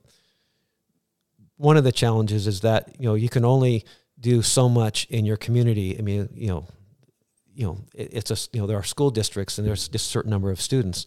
one 1.56 1.76
of 1.76 1.84
the 1.84 1.92
challenges 1.92 2.46
is 2.46 2.62
that, 2.62 2.96
you 2.98 3.06
know, 3.06 3.14
you 3.14 3.28
can 3.28 3.44
only 3.44 3.84
do 4.18 4.40
so 4.40 4.68
much 4.70 5.04
in 5.10 5.26
your 5.26 5.36
community. 5.36 5.98
I 5.98 6.02
mean, 6.02 6.30
you 6.32 6.48
know, 6.48 6.66
you 7.54 7.66
know, 7.66 7.78
it, 7.94 8.14
it's 8.14 8.30
a 8.30 8.48
you 8.52 8.60
know 8.60 8.66
there 8.66 8.78
are 8.78 8.84
school 8.84 9.10
districts 9.10 9.58
and 9.58 9.66
there's 9.66 9.88
just 9.88 10.06
a 10.06 10.10
certain 10.10 10.30
number 10.30 10.50
of 10.50 10.60
students, 10.60 11.06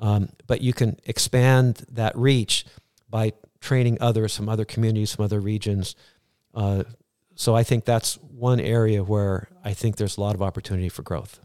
um, 0.00 0.30
but 0.46 0.60
you 0.60 0.72
can 0.72 0.98
expand 1.04 1.84
that 1.92 2.16
reach 2.16 2.64
by 3.08 3.32
training 3.60 3.98
others 4.00 4.36
from 4.36 4.48
other 4.48 4.64
communities, 4.64 5.14
from 5.14 5.24
other 5.24 5.40
regions. 5.40 5.94
Uh, 6.54 6.84
so 7.34 7.54
I 7.54 7.62
think 7.62 7.84
that's 7.84 8.14
one 8.16 8.60
area 8.60 9.02
where 9.04 9.48
I 9.64 9.74
think 9.74 9.96
there's 9.96 10.16
a 10.16 10.20
lot 10.20 10.34
of 10.34 10.42
opportunity 10.42 10.88
for 10.88 11.02
growth. 11.02 11.40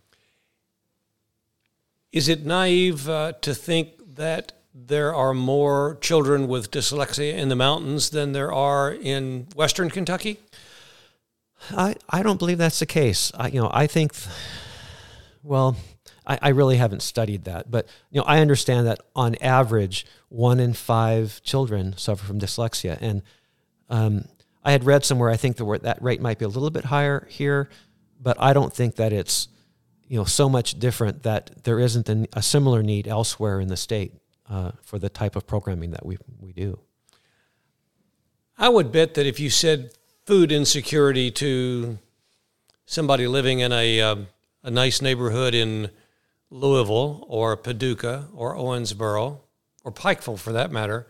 Is 2.12 2.28
it 2.28 2.45
naive 2.45 3.08
uh, 3.08 3.34
to 3.41 3.54
think 3.54 4.15
that 4.15 4.54
there 4.74 5.13
are 5.13 5.34
more 5.34 5.97
children 6.02 6.47
with 6.47 6.71
dyslexia 6.71 7.34
in 7.34 7.50
the 7.50 7.56
mountains 7.56 8.10
than 8.10 8.32
there 8.32 8.52
are 8.52 8.91
in 8.91 9.47
Western 9.56 9.89
Kentucky? 9.89 10.39
I, 11.71 11.95
I 12.10 12.24
don't 12.24 12.39
believe 12.39 12.58
that's 12.58 12.80
the 12.80 12.86
case. 12.86 13.32
I, 13.36 13.47
you 13.50 13.62
know, 13.62 13.69
I 13.71 13.88
think, 13.88 14.13
well, 15.43 15.76
I, 16.25 16.39
I 16.41 16.49
really 16.49 16.77
haven't 16.77 17.01
studied 17.01 17.45
that, 17.45 17.71
but 17.71 17.88
you 18.12 18.19
know, 18.19 18.25
I 18.25 18.39
understand 18.39 18.88
that 18.88 19.01
on 19.15 19.36
average, 19.41 20.05
one 20.29 20.60
in 20.60 20.73
five 20.73 21.41
children 21.43 21.95
suffer 21.97 22.25
from 22.25 22.39
dyslexia, 22.39 22.97
and 23.01 23.21
um, 23.89 24.25
I 24.63 24.71
had 24.71 24.84
read 24.84 25.03
somewhere 25.03 25.29
I 25.29 25.38
think 25.38 25.57
the 25.57 25.79
that 25.84 26.01
rate 26.01 26.21
might 26.21 26.39
be 26.39 26.45
a 26.45 26.49
little 26.49 26.69
bit 26.69 26.86
higher 26.86 27.27
here, 27.29 27.69
but 28.19 28.38
I 28.39 28.53
don't 28.53 28.73
think 28.73 28.95
that 28.95 29.12
it's 29.12 29.47
you 30.07 30.17
know 30.17 30.25
so 30.25 30.47
much 30.47 30.79
different 30.79 31.23
that 31.23 31.63
there 31.63 31.79
isn't 31.79 32.07
an, 32.10 32.27
a 32.34 32.41
similar 32.41 32.84
need 32.84 33.07
elsewhere 33.07 33.60
in 33.60 33.67
the 33.67 33.77
state 33.77 34.13
uh, 34.49 34.71
for 34.84 34.99
the 34.99 35.10
type 35.10 35.36
of 35.36 35.47
programming 35.47 35.91
that 35.91 36.05
we 36.05 36.17
we 36.39 36.53
do. 36.53 36.79
I 38.57 38.69
would 38.69 38.91
bet 38.91 39.15
that 39.15 39.25
if 39.25 39.39
you 39.39 39.49
said 39.49 39.91
food 40.25 40.51
insecurity 40.51 41.31
to 41.31 41.97
somebody 42.86 43.25
living 43.25 43.60
in 43.60 43.71
a, 43.71 44.01
uh, 44.01 44.15
a 44.63 44.69
nice 44.69 45.01
neighborhood 45.01 45.55
in 45.55 45.89
Louisville 46.51 47.25
or 47.27 47.55
Paducah 47.55 48.27
or 48.35 48.55
Owensboro 48.55 49.39
or 49.83 49.91
Pikeville 49.91 50.37
for 50.37 50.51
that 50.51 50.71
matter, 50.71 51.07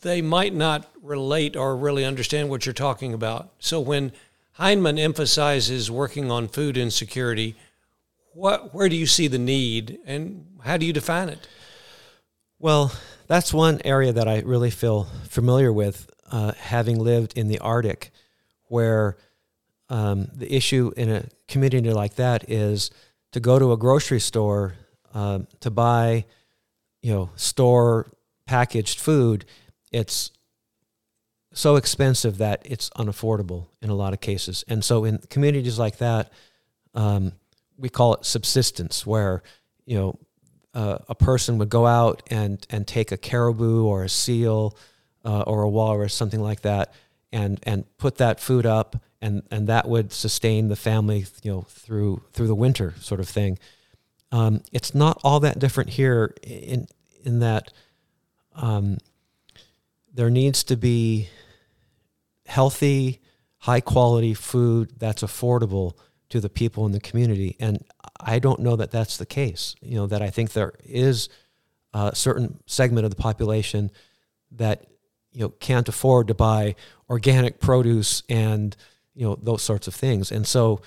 they 0.00 0.22
might 0.22 0.54
not 0.54 0.88
relate 1.02 1.56
or 1.56 1.76
really 1.76 2.04
understand 2.04 2.48
what 2.48 2.64
you're 2.64 2.72
talking 2.72 3.12
about. 3.12 3.50
So 3.58 3.80
when 3.80 4.12
Hindman 4.58 4.98
emphasizes 4.98 5.90
working 5.90 6.30
on 6.30 6.48
food 6.48 6.76
insecurity, 6.76 7.56
what, 8.32 8.72
where 8.72 8.88
do 8.88 8.96
you 8.96 9.06
see 9.06 9.26
the 9.26 9.38
need 9.38 9.98
and 10.06 10.46
how 10.64 10.76
do 10.76 10.86
you 10.86 10.92
define 10.92 11.28
it? 11.28 11.46
Well, 12.60 12.92
that's 13.26 13.52
one 13.52 13.80
area 13.84 14.12
that 14.12 14.28
I 14.28 14.40
really 14.40 14.70
feel 14.70 15.04
familiar 15.28 15.72
with 15.72 16.08
uh, 16.30 16.52
having 16.52 16.98
lived 16.98 17.36
in 17.36 17.48
the 17.48 17.58
Arctic, 17.58 18.10
where 18.66 19.16
um, 19.88 20.28
the 20.34 20.52
issue 20.52 20.92
in 20.96 21.10
a 21.10 21.24
community 21.46 21.92
like 21.92 22.16
that 22.16 22.50
is 22.50 22.90
to 23.32 23.40
go 23.40 23.58
to 23.58 23.72
a 23.72 23.76
grocery 23.76 24.20
store 24.20 24.74
um, 25.14 25.46
to 25.60 25.70
buy, 25.70 26.24
you 27.02 27.12
know, 27.12 27.30
store 27.36 28.10
packaged 28.46 29.00
food. 29.00 29.44
It's 29.92 30.30
so 31.52 31.76
expensive 31.76 32.38
that 32.38 32.62
it's 32.64 32.90
unaffordable 32.90 33.66
in 33.82 33.90
a 33.90 33.94
lot 33.94 34.12
of 34.12 34.20
cases. 34.20 34.64
And 34.68 34.84
so 34.84 35.04
in 35.04 35.18
communities 35.30 35.78
like 35.78 35.98
that, 35.98 36.32
um, 36.94 37.32
we 37.76 37.88
call 37.88 38.14
it 38.14 38.24
subsistence, 38.24 39.06
where 39.06 39.42
you 39.86 39.96
know 39.96 40.18
uh, 40.74 40.98
a 41.08 41.14
person 41.14 41.58
would 41.58 41.68
go 41.68 41.86
out 41.86 42.22
and 42.30 42.64
and 42.70 42.86
take 42.86 43.12
a 43.12 43.16
caribou 43.16 43.84
or 43.84 44.04
a 44.04 44.08
seal 44.08 44.76
uh, 45.24 45.42
or 45.42 45.62
a 45.62 45.68
walrus, 45.68 46.14
something 46.14 46.40
like 46.40 46.62
that, 46.62 46.92
and 47.32 47.60
and 47.62 47.84
put 47.98 48.16
that 48.16 48.40
food 48.40 48.66
up, 48.66 48.96
and 49.20 49.42
and 49.50 49.66
that 49.68 49.88
would 49.88 50.12
sustain 50.12 50.68
the 50.68 50.76
family, 50.76 51.26
you 51.42 51.50
know, 51.50 51.62
through 51.68 52.22
through 52.32 52.46
the 52.46 52.54
winter, 52.54 52.94
sort 53.00 53.20
of 53.20 53.28
thing. 53.28 53.58
um, 54.32 54.62
it's 54.72 54.94
not 54.94 55.20
all 55.24 55.40
that 55.40 55.58
different 55.58 55.90
here 55.90 56.34
in 56.42 56.86
in 57.24 57.40
that 57.40 57.72
um, 58.54 58.98
there 60.12 60.30
needs 60.30 60.64
to 60.64 60.76
be 60.76 61.28
healthy, 62.46 63.20
high 63.58 63.80
quality 63.80 64.34
food 64.34 64.92
that's 64.98 65.22
affordable 65.22 65.94
to 66.28 66.40
the 66.40 66.48
people 66.48 66.84
in 66.86 66.92
the 66.92 67.00
community. 67.00 67.56
And 67.58 67.84
I 68.20 68.38
don't 68.38 68.60
know 68.60 68.76
that 68.76 68.90
that's 68.90 69.16
the 69.16 69.26
case. 69.26 69.74
You 69.80 69.96
know, 69.96 70.06
that 70.06 70.22
I 70.22 70.30
think 70.30 70.52
there 70.52 70.74
is 70.84 71.28
a 71.94 72.14
certain 72.14 72.60
segment 72.66 73.04
of 73.04 73.10
the 73.10 73.16
population 73.16 73.90
that 74.52 74.84
you 75.32 75.40
know 75.40 75.48
can't 75.48 75.88
afford 75.88 76.28
to 76.28 76.34
buy 76.34 76.74
organic 77.08 77.60
produce 77.60 78.22
and 78.28 78.76
you 79.18 79.24
know 79.24 79.36
those 79.42 79.62
sorts 79.62 79.88
of 79.88 79.94
things. 79.94 80.30
And 80.30 80.46
so 80.46 80.80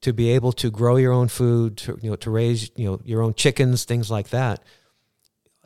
to 0.00 0.12
be 0.12 0.30
able 0.30 0.52
to 0.52 0.70
grow 0.70 0.96
your 0.96 1.12
own 1.12 1.28
food, 1.28 1.76
to, 1.78 1.98
you 2.02 2.10
know, 2.10 2.16
to 2.16 2.30
raise 2.30 2.70
you 2.74 2.86
know 2.86 3.00
your 3.04 3.22
own 3.22 3.34
chickens, 3.34 3.84
things 3.84 4.10
like 4.10 4.30
that, 4.30 4.62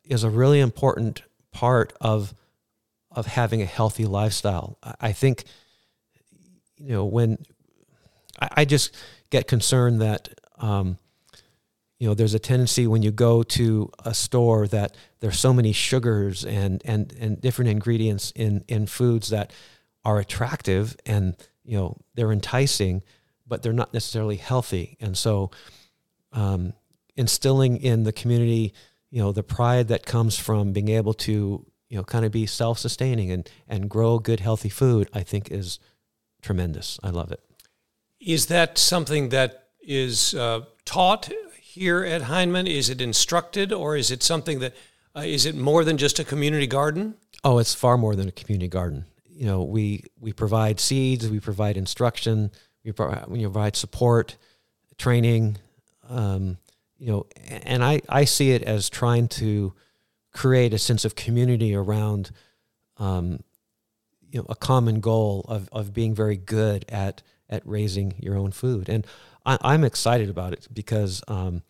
is 0.05 0.23
a 0.23 0.31
really 0.31 0.61
important 0.61 1.23
part 1.53 1.95
of 2.03 2.35
of 3.11 3.27
having 3.27 3.63
a 3.63 3.67
healthy 3.67 4.05
lifestyle. 4.05 4.79
I 5.01 5.13
think 5.13 5.45
you 6.77 6.93
know 6.93 7.07
when 7.07 7.39
I, 8.39 8.65
just 8.65 8.95
get 9.31 9.47
concerned 9.47 10.01
that 10.03 10.29
um, 10.59 10.99
you 11.99 12.09
know 12.09 12.15
there's 12.15 12.35
a 12.35 12.39
tendency 12.39 12.87
when 12.87 13.03
you 13.03 13.11
go 13.11 13.43
to 13.43 13.91
a 14.05 14.13
store 14.13 14.67
that 14.69 14.97
there's 15.21 15.39
so 15.39 15.55
many 15.55 15.73
sugars 15.73 16.45
and 16.45 16.83
and 16.85 17.15
and 17.19 17.41
different 17.41 17.71
ingredients 17.71 18.33
in 18.37 18.65
in 18.69 18.87
foods 18.87 19.31
that 19.31 19.51
are 20.05 20.19
attractive 20.19 20.95
and 21.07 21.37
you 21.65 21.77
know 21.77 21.97
they're 22.15 22.33
enticing 22.33 23.03
but 23.53 23.63
they're 23.63 23.75
not 23.75 23.93
necessarily 23.93 24.37
healthy. 24.37 24.97
And 24.99 25.15
so, 25.15 25.51
um, 26.33 26.73
instilling 27.17 27.77
in 27.77 28.05
the 28.05 28.13
community, 28.13 28.73
you 29.11 29.21
know, 29.21 29.31
the 29.31 29.43
pride 29.43 29.89
that 29.89 30.07
comes 30.07 30.39
from 30.39 30.73
being 30.73 30.89
able 30.89 31.13
to, 31.13 31.67
you 31.91 31.97
know, 31.99 32.03
kind 32.03 32.25
of 32.25 32.33
be 32.33 32.47
self-sustaining 32.47 33.31
and 33.31 33.51
and 33.69 33.91
grow 33.91 34.19
good, 34.19 34.41
healthy 34.41 34.71
food, 34.71 35.11
I 35.13 35.23
think 35.23 35.51
is 35.51 35.79
tremendous. 36.41 36.99
I 37.03 37.11
love 37.11 37.31
it. 37.31 37.41
Is 38.21 38.47
that 38.47 38.79
something 38.79 39.29
that 39.29 39.69
is 39.83 40.33
uh, 40.33 40.63
taught 40.87 41.31
here 41.61 42.05
at 42.05 42.23
Hindman? 42.23 42.67
Is 42.67 42.89
it 42.89 43.03
instructed, 43.03 43.71
or 43.71 43.97
is 43.99 44.11
it 44.11 44.23
something 44.23 44.61
that 44.61 44.75
uh, 45.15 45.21
is 45.21 45.45
it 45.45 45.55
more 45.55 45.85
than 45.85 45.99
just 45.99 46.19
a 46.19 46.25
community 46.25 46.67
garden? 46.67 47.17
Oh, 47.45 47.59
it's 47.59 47.75
far 47.75 47.99
more 47.99 48.17
than 48.17 48.29
a 48.29 48.33
community 48.33 48.69
garden. 48.69 49.05
You 49.43 49.49
know, 49.49 49.65
we 49.65 50.05
we 50.21 50.33
provide 50.33 50.79
seeds, 50.79 51.29
we 51.29 51.41
provide 51.41 51.77
instruction, 51.77 52.53
we, 52.85 52.93
provide, 52.93 53.27
you 53.29 53.51
provide 53.51 53.75
support, 53.75 54.37
training, 54.99 55.59
um, 56.09 56.59
you 56.97 57.11
know, 57.11 57.27
and 57.49 57.83
I, 57.83 58.03
I 58.09 58.25
see 58.25 58.53
it 58.53 58.63
as 58.63 58.89
trying 58.89 59.27
to 59.43 59.75
create 60.33 60.73
a 60.73 60.79
sense 60.79 61.05
of 61.05 61.17
community 61.17 61.75
around, 61.75 62.31
um, 62.99 63.43
you 64.31 64.39
know, 64.39 64.47
a 64.49 64.55
common 64.55 65.01
goal 65.01 65.45
of, 65.49 65.69
of 65.73 65.93
being 65.93 66.15
very 66.15 66.37
good 66.37 66.85
at, 66.89 67.25
at 67.51 67.67
raising 67.67 68.15
your 68.21 68.37
own 68.37 68.53
food. 68.53 68.89
And 68.89 69.05
I, 69.45 69.75
am 69.75 69.83
excited 69.83 70.31
about 70.31 70.53
it 70.53 70.69
because, 70.73 71.21
um, 71.27 71.65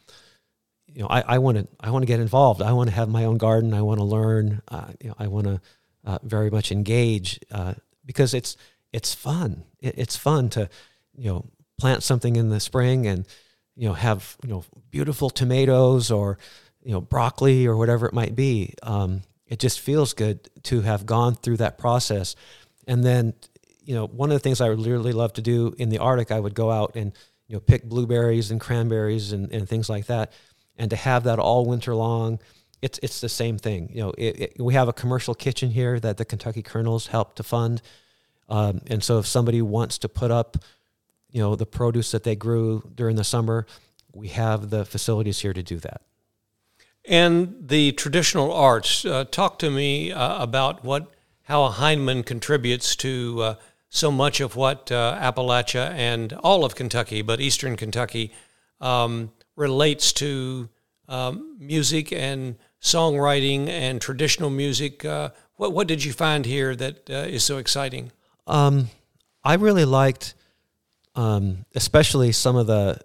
you 0.86 1.00
know, 1.00 1.08
I 1.08 1.38
want 1.38 1.56
to, 1.56 1.66
I 1.80 1.90
want 1.90 2.02
to 2.02 2.06
get 2.06 2.20
involved. 2.20 2.60
I 2.60 2.74
want 2.74 2.90
to 2.90 2.94
have 2.96 3.08
my 3.08 3.24
own 3.24 3.38
garden. 3.38 3.72
I 3.72 3.80
want 3.80 3.98
to 3.98 4.04
learn, 4.04 4.60
uh, 4.68 4.88
you 5.00 5.08
know, 5.08 5.14
I 5.18 5.28
want 5.28 5.46
to 5.46 5.62
uh, 6.04 6.18
very 6.22 6.50
much 6.50 6.72
engage, 6.72 7.40
uh, 7.50 7.74
because 8.04 8.34
it's, 8.34 8.56
it's 8.92 9.14
fun. 9.14 9.64
It, 9.80 9.94
it's 9.98 10.16
fun 10.16 10.48
to, 10.50 10.68
you 11.16 11.30
know 11.30 11.44
plant 11.78 12.02
something 12.02 12.36
in 12.36 12.48
the 12.48 12.60
spring 12.60 13.06
and 13.06 13.26
you 13.74 13.88
know 13.88 13.94
have 13.94 14.36
you 14.42 14.48
know 14.48 14.64
beautiful 14.90 15.30
tomatoes 15.30 16.10
or 16.10 16.38
you 16.84 16.92
know 16.92 17.00
broccoli 17.00 17.66
or 17.66 17.76
whatever 17.76 18.06
it 18.06 18.12
might 18.12 18.36
be. 18.36 18.74
Um, 18.82 19.22
it 19.46 19.58
just 19.58 19.80
feels 19.80 20.14
good 20.14 20.48
to 20.64 20.80
have 20.82 21.04
gone 21.04 21.34
through 21.34 21.58
that 21.58 21.78
process. 21.78 22.36
And 22.86 23.04
then 23.04 23.34
you 23.84 23.94
know 23.94 24.06
one 24.06 24.30
of 24.30 24.34
the 24.34 24.40
things 24.40 24.60
i 24.60 24.68
would 24.68 24.86
really 24.86 25.12
love 25.12 25.32
to 25.32 25.42
do 25.42 25.74
in 25.76 25.88
the 25.88 25.98
arctic 25.98 26.30
i 26.30 26.38
would 26.38 26.54
go 26.54 26.70
out 26.70 26.92
and 26.94 27.12
you 27.48 27.56
know 27.56 27.60
pick 27.60 27.82
blueberries 27.82 28.52
and 28.52 28.60
cranberries 28.60 29.32
and, 29.32 29.52
and 29.52 29.68
things 29.68 29.88
like 29.88 30.06
that. 30.06 30.32
And 30.76 30.90
to 30.90 30.96
have 30.96 31.24
that 31.24 31.38
all 31.38 31.66
winter 31.66 31.94
long 31.94 32.38
it's 32.82 32.98
it's 33.02 33.20
the 33.20 33.28
same 33.28 33.56
thing. 33.58 33.88
You 33.92 34.00
know 34.02 34.10
it, 34.18 34.40
it, 34.40 34.56
we 34.58 34.74
have 34.74 34.88
a 34.88 34.92
commercial 34.92 35.34
kitchen 35.34 35.70
here 35.70 35.98
that 36.00 36.16
the 36.16 36.24
kentucky 36.24 36.62
Colonels 36.62 37.06
help 37.06 37.34
to 37.36 37.42
fund. 37.42 37.80
Um, 38.48 38.82
and 38.88 39.02
so 39.02 39.18
if 39.18 39.26
somebody 39.26 39.62
wants 39.62 39.98
to 39.98 40.08
put 40.08 40.30
up 40.30 40.58
you 41.30 41.40
know 41.40 41.56
the 41.56 41.66
produce 41.66 42.10
that 42.10 42.24
they 42.24 42.36
grew 42.36 42.82
during 42.94 43.16
the 43.16 43.24
summer 43.24 43.66
we 44.12 44.28
have 44.28 44.70
the 44.70 44.84
facilities 44.84 45.40
here 45.40 45.52
to 45.52 45.62
do 45.62 45.78
that. 45.78 46.02
And 47.04 47.56
the 47.68 47.92
traditional 47.92 48.52
arts 48.52 49.04
uh, 49.04 49.24
talk 49.24 49.58
to 49.60 49.70
me 49.70 50.12
uh, 50.12 50.42
about 50.42 50.84
what 50.84 51.12
how 51.44 51.64
a 51.64 51.70
Hindman 51.70 52.22
contributes 52.22 52.94
to 52.96 53.42
uh, 53.42 53.54
so 53.88 54.10
much 54.10 54.40
of 54.40 54.54
what 54.56 54.92
uh, 54.92 55.18
Appalachia 55.20 55.90
and 55.90 56.32
all 56.34 56.64
of 56.64 56.74
Kentucky, 56.74 57.20
but 57.20 57.40
Eastern 57.40 57.76
Kentucky, 57.76 58.32
um, 58.80 59.32
relates 59.56 60.12
to 60.14 60.68
um, 61.08 61.56
music 61.58 62.12
and 62.12 62.56
songwriting 62.82 63.68
and 63.68 64.00
traditional 64.00 64.50
music. 64.50 65.04
Uh, 65.04 65.30
what 65.56 65.72
what 65.72 65.86
did 65.86 66.04
you 66.04 66.12
find 66.12 66.44
here 66.44 66.74
that 66.76 67.08
uh, 67.08 67.14
is 67.14 67.44
so 67.44 67.58
exciting? 67.58 68.10
Um, 68.46 68.88
I 69.44 69.54
really 69.54 69.84
liked 69.84 70.34
um, 71.14 71.64
especially 71.74 72.32
some 72.32 72.56
of 72.56 72.66
the 72.66 72.98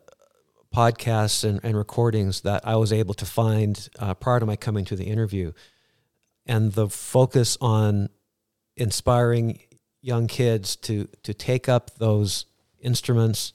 podcasts 0.73 1.43
and, 1.43 1.59
and, 1.63 1.75
recordings 1.75 2.41
that 2.41 2.65
I 2.67 2.75
was 2.75 2.93
able 2.93 3.13
to 3.15 3.25
find 3.25 3.89
uh, 3.99 4.13
prior 4.13 4.39
to 4.39 4.45
my 4.45 4.55
coming 4.55 4.85
to 4.85 4.95
the 4.95 5.05
interview, 5.05 5.51
and 6.45 6.71
the 6.73 6.89
focus 6.89 7.57
on 7.61 8.09
inspiring 8.75 9.59
young 10.01 10.27
kids 10.27 10.75
to 10.75 11.07
to 11.23 11.33
take 11.33 11.67
up 11.67 11.95
those 11.97 12.45
instruments. 12.79 13.53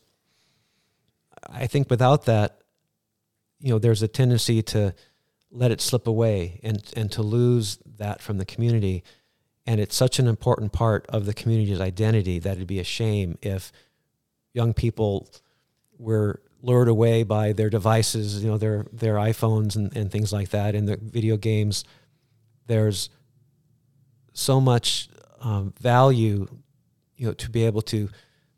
I 1.48 1.66
think 1.66 1.90
without 1.90 2.26
that, 2.26 2.62
you 3.58 3.70
know, 3.70 3.78
there's 3.78 4.02
a 4.02 4.08
tendency 4.08 4.62
to 4.62 4.94
let 5.52 5.70
it 5.70 5.80
slip 5.80 6.06
away 6.06 6.58
and 6.62 6.82
and 6.96 7.12
to 7.12 7.22
lose 7.22 7.78
that 7.98 8.20
from 8.22 8.38
the 8.38 8.44
community. 8.44 9.04
And 9.66 9.80
it's 9.80 9.94
such 9.94 10.18
an 10.18 10.26
important 10.26 10.72
part 10.72 11.06
of 11.08 11.24
the 11.24 11.34
community's 11.34 11.80
identity 11.80 12.40
that 12.40 12.56
it'd 12.56 12.66
be 12.66 12.80
a 12.80 12.84
shame 12.84 13.38
if 13.42 13.70
young 14.54 14.74
people 14.74 15.28
were 15.98 16.42
lured 16.62 16.88
away 16.88 17.22
by 17.22 17.52
their 17.52 17.70
devices, 17.70 18.42
you 18.42 18.50
know, 18.50 18.58
their 18.58 18.86
their 18.92 19.14
iPhones 19.14 19.76
and, 19.76 19.96
and 19.96 20.10
things 20.10 20.32
like 20.32 20.48
that, 20.50 20.74
and 20.74 20.88
the 20.88 20.96
video 20.96 21.36
games. 21.36 21.84
There's 22.66 23.10
so 24.32 24.60
much 24.60 25.08
um, 25.40 25.74
value, 25.78 26.48
you 27.16 27.26
know, 27.26 27.34
to 27.34 27.50
be 27.50 27.66
able 27.66 27.82
to, 27.82 28.08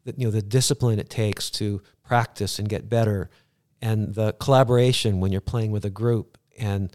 you 0.05 0.25
know, 0.27 0.31
the 0.31 0.43
discipline 0.43 0.99
it 0.99 1.11
takes 1.11 1.51
to 1.51 1.83
practice 2.05 2.59
and 2.59 2.69
get 2.69 2.89
better, 2.89 3.31
and 3.83 4.15
the 4.15 4.33
collaboration 4.35 5.21
when 5.21 5.33
you're 5.33 5.41
playing 5.41 5.73
with 5.73 5.85
a 5.85 5.91
group. 5.91 6.39
And 6.59 6.95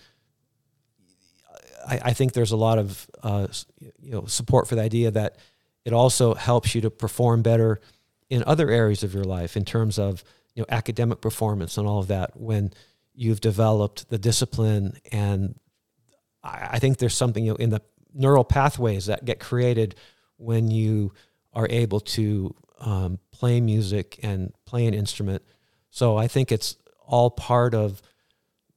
I, 1.88 2.00
I 2.06 2.14
think 2.14 2.34
there's 2.34 2.52
a 2.52 2.58
lot 2.58 2.78
of, 2.78 3.10
uh, 3.24 3.48
you 3.80 4.12
know, 4.12 4.26
support 4.26 4.68
for 4.68 4.76
the 4.76 4.82
idea 4.82 5.12
that 5.12 5.38
it 5.86 5.94
also 5.94 6.34
helps 6.34 6.76
you 6.76 6.82
to 6.82 6.90
perform 6.90 7.42
better 7.42 7.80
in 8.30 8.44
other 8.46 8.70
areas 8.70 9.04
of 9.04 9.14
your 9.14 9.24
life 9.24 9.58
in 9.58 9.66
terms 9.66 9.98
of 9.98 10.24
you 10.54 10.62
know 10.62 10.66
academic 10.70 11.22
performance 11.22 11.78
and 11.78 11.88
all 11.88 12.00
of 12.00 12.08
that 12.08 12.40
when 12.40 12.72
you've 13.16 13.42
developed 13.42 14.10
the 14.10 14.18
discipline 14.18 14.98
and 15.12 15.56
I, 16.44 16.70
I 16.74 16.80
think 16.80 16.98
there's 16.98 17.16
something 17.16 17.46
you 17.46 17.52
know, 17.54 17.58
in 17.58 17.70
the 17.70 17.82
neural 18.14 18.44
pathways 18.44 19.06
that 19.08 19.26
get 19.26 19.40
created 19.40 19.96
when 20.38 20.72
you 20.72 21.14
are 21.54 21.68
able 21.70 22.00
to 22.00 22.56
um, 22.80 23.20
play 23.32 23.60
music 23.60 24.20
and 24.24 24.54
play 24.66 24.86
an 24.86 24.94
instrument. 24.94 25.44
So 25.90 26.18
I 26.18 26.28
think 26.28 26.52
it's 26.52 26.78
all 27.06 27.30
part 27.30 27.74
of 27.74 28.02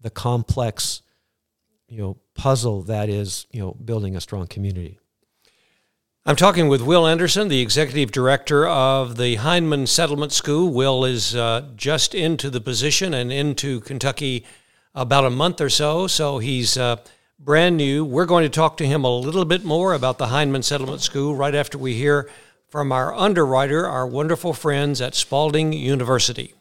the 0.03 0.11
complex, 0.11 1.03
you 1.89 1.99
know, 1.99 2.19
puzzle 2.35 2.83
that 2.83 3.09
is 3.09 3.47
you 3.51 3.61
know 3.61 3.73
building 3.85 4.17
a 4.17 4.21
strong 4.21 4.47
community. 4.47 4.99
I'm 6.25 6.37
talking 6.37 6.69
with 6.69 6.83
Will 6.83 7.07
Anderson, 7.07 7.49
the 7.49 7.61
executive 7.61 8.13
director 8.13 8.67
of 8.67 9.17
the 9.17 9.37
Hindman 9.37 9.89
Settlement 9.89 10.31
School. 10.31 10.73
Will 10.73 11.05
is 11.05 11.35
uh, 11.35 11.69
just 11.75 12.15
into 12.15 12.49
the 12.49 12.61
position 12.61 13.13
and 13.13 13.33
into 13.33 13.81
Kentucky 13.81 14.45
about 14.95 15.25
a 15.25 15.31
month 15.31 15.61
or 15.61 15.69
so, 15.69 16.07
so 16.07 16.39
he's 16.39 16.77
uh, 16.77 16.97
brand 17.41 17.77
new. 17.77 18.05
We're 18.05 18.27
going 18.27 18.45
to 18.45 18.49
talk 18.49 18.77
to 18.77 18.87
him 18.87 19.03
a 19.05 19.19
little 19.19 19.45
bit 19.45 19.65
more 19.65 19.95
about 19.95 20.19
the 20.19 20.29
Hindman 20.29 20.63
Settlement 20.63 21.01
School 21.01 21.35
right 21.35 21.57
after 21.57 21.77
we 21.77 21.95
hear 21.95 22.31
from 22.69 22.93
our 22.93 23.13
underwriter, 23.13 23.87
our 23.87 24.07
wonderful 24.07 24.53
friends 24.53 25.01
at 25.01 25.17
Spalding 25.17 25.73
University. 25.73 26.55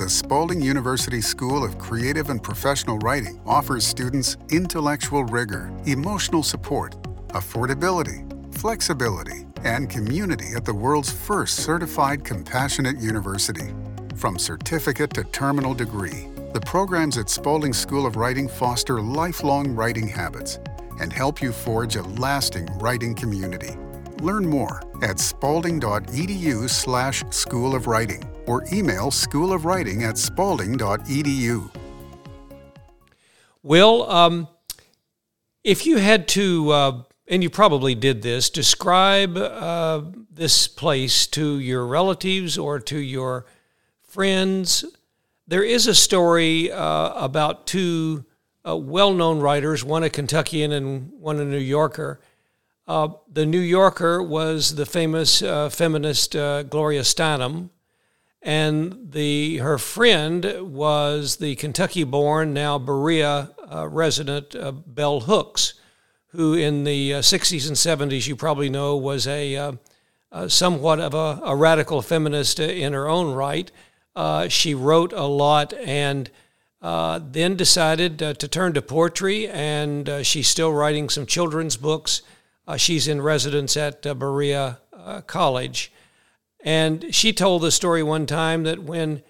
The 0.00 0.08
Spalding 0.08 0.62
University 0.62 1.20
School 1.20 1.62
of 1.62 1.76
Creative 1.76 2.30
and 2.30 2.42
Professional 2.42 2.96
Writing 3.00 3.38
offers 3.44 3.86
students 3.86 4.38
intellectual 4.48 5.24
rigor, 5.24 5.70
emotional 5.84 6.42
support, 6.42 6.96
affordability, 7.34 8.24
flexibility, 8.54 9.44
and 9.62 9.90
community 9.90 10.54
at 10.56 10.64
the 10.64 10.72
world's 10.72 11.12
first 11.12 11.56
certified 11.56 12.24
compassionate 12.24 12.98
university. 12.98 13.74
From 14.16 14.38
certificate 14.38 15.12
to 15.12 15.24
terminal 15.24 15.74
degree, 15.74 16.28
The 16.54 16.60
programs 16.62 17.18
at 17.18 17.28
Spalding 17.28 17.74
School 17.74 18.06
of 18.06 18.16
Writing 18.16 18.48
foster 18.48 19.02
lifelong 19.02 19.76
writing 19.76 20.08
habits 20.08 20.58
and 20.98 21.12
help 21.12 21.42
you 21.42 21.52
forge 21.52 21.96
a 21.96 22.02
lasting 22.02 22.66
writing 22.78 23.14
community. 23.14 23.76
Learn 24.22 24.46
more 24.46 24.82
at 25.02 25.20
spalding.edu 25.20 26.70
slash 26.70 27.22
school 27.30 27.74
of 27.74 27.86
writing 27.86 28.29
or 28.46 28.64
email 28.72 29.10
schoolofwriting 29.10 30.02
at 30.02 30.18
spalding.edu. 30.18 31.70
Will, 33.62 34.10
um, 34.10 34.48
if 35.62 35.86
you 35.86 35.98
had 35.98 36.26
to, 36.28 36.70
uh, 36.70 37.02
and 37.28 37.42
you 37.42 37.50
probably 37.50 37.94
did 37.94 38.22
this, 38.22 38.48
describe 38.48 39.36
uh, 39.36 40.02
this 40.30 40.66
place 40.66 41.26
to 41.28 41.58
your 41.58 41.86
relatives 41.86 42.56
or 42.56 42.80
to 42.80 42.98
your 42.98 43.44
friends, 44.02 44.84
there 45.46 45.62
is 45.62 45.86
a 45.86 45.94
story 45.94 46.72
uh, 46.72 47.12
about 47.22 47.66
two 47.66 48.24
uh, 48.66 48.76
well 48.76 49.12
known 49.12 49.40
writers, 49.40 49.84
one 49.84 50.04
a 50.04 50.10
Kentuckian 50.10 50.72
and 50.72 51.12
one 51.12 51.38
a 51.38 51.44
New 51.44 51.58
Yorker. 51.58 52.20
Uh, 52.86 53.08
the 53.30 53.44
New 53.44 53.60
Yorker 53.60 54.22
was 54.22 54.74
the 54.74 54.86
famous 54.86 55.42
uh, 55.42 55.68
feminist 55.68 56.32
Gloria 56.32 57.02
Steinem 57.02 57.68
and 58.42 59.12
the 59.12 59.58
her 59.58 59.78
friend 59.78 60.56
was 60.60 61.36
the 61.36 61.56
Kentucky-born, 61.56 62.54
now 62.54 62.78
Berea 62.78 63.50
uh, 63.72 63.86
resident 63.88 64.54
uh, 64.54 64.72
Bell 64.72 65.20
Hooks, 65.20 65.74
who 66.28 66.54
in 66.54 66.84
the 66.84 67.14
uh, 67.14 67.18
60s 67.20 67.68
and 67.68 68.10
70s 68.10 68.26
you 68.26 68.36
probably 68.36 68.70
know 68.70 68.96
was 68.96 69.26
a 69.26 69.56
uh, 69.56 69.72
uh, 70.32 70.48
somewhat 70.48 71.00
of 71.00 71.12
a, 71.12 71.40
a, 71.44 71.56
radical 71.56 72.00
feminist 72.02 72.60
in 72.60 72.92
her 72.92 73.08
own 73.08 73.34
right. 73.34 73.70
Uh, 74.16 74.48
she 74.48 74.74
wrote 74.74 75.12
a 75.12 75.24
lot 75.24 75.72
and 75.74 76.30
then 76.80 77.56
decided 77.56 78.18
to 78.18 78.48
turn 78.48 78.72
to 78.72 78.80
poetry, 78.80 79.48
and 79.48 80.08
she's 80.24 80.48
still 80.48 80.72
writing 80.72 81.08
some 81.08 81.26
children's 81.26 81.76
books. 81.76 82.22
she's 82.76 83.06
in 83.06 83.20
residence 83.20 83.76
at 83.76 84.02
Berea 84.02 84.78
College. 85.26 85.92
And 86.62 87.14
she 87.14 87.32
told 87.32 87.62
the 87.62 87.70
story 87.70 88.02
one 88.02 88.26
time 88.26 88.64
that 88.64 88.82
when 88.82 89.22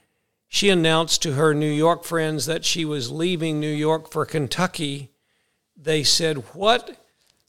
she 0.48 0.68
announced 0.68 1.22
to 1.22 1.34
her 1.34 1.54
New 1.54 1.70
York 1.70 2.04
friends 2.04 2.46
that 2.46 2.64
she 2.64 2.84
was 2.84 3.10
leaving 3.10 3.60
New 3.60 3.72
York 3.72 4.10
for 4.10 4.26
Kentucky, 4.26 5.10
they 5.76 6.02
said, 6.02 6.38
What 6.54 6.96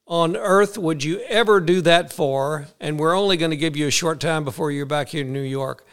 on 0.06 0.38
earth 0.38 0.78
would 0.78 1.04
you 1.04 1.20
ever 1.22 1.60
do 1.60 1.82
that 1.82 2.14
for? 2.14 2.68
And 2.80 3.00
we're 3.00 3.18
only 3.18 3.38
going 3.38 3.52
to 3.52 3.58
give 3.58 3.76
you 3.76 3.88
a 3.88 3.92
short 3.92 4.20
time 4.20 4.44
before 4.44 4.72
you're 4.72 4.86
back 4.86 5.10
here 5.10 5.22
in 5.22 5.34
New 5.34 5.42
York. 5.42 5.86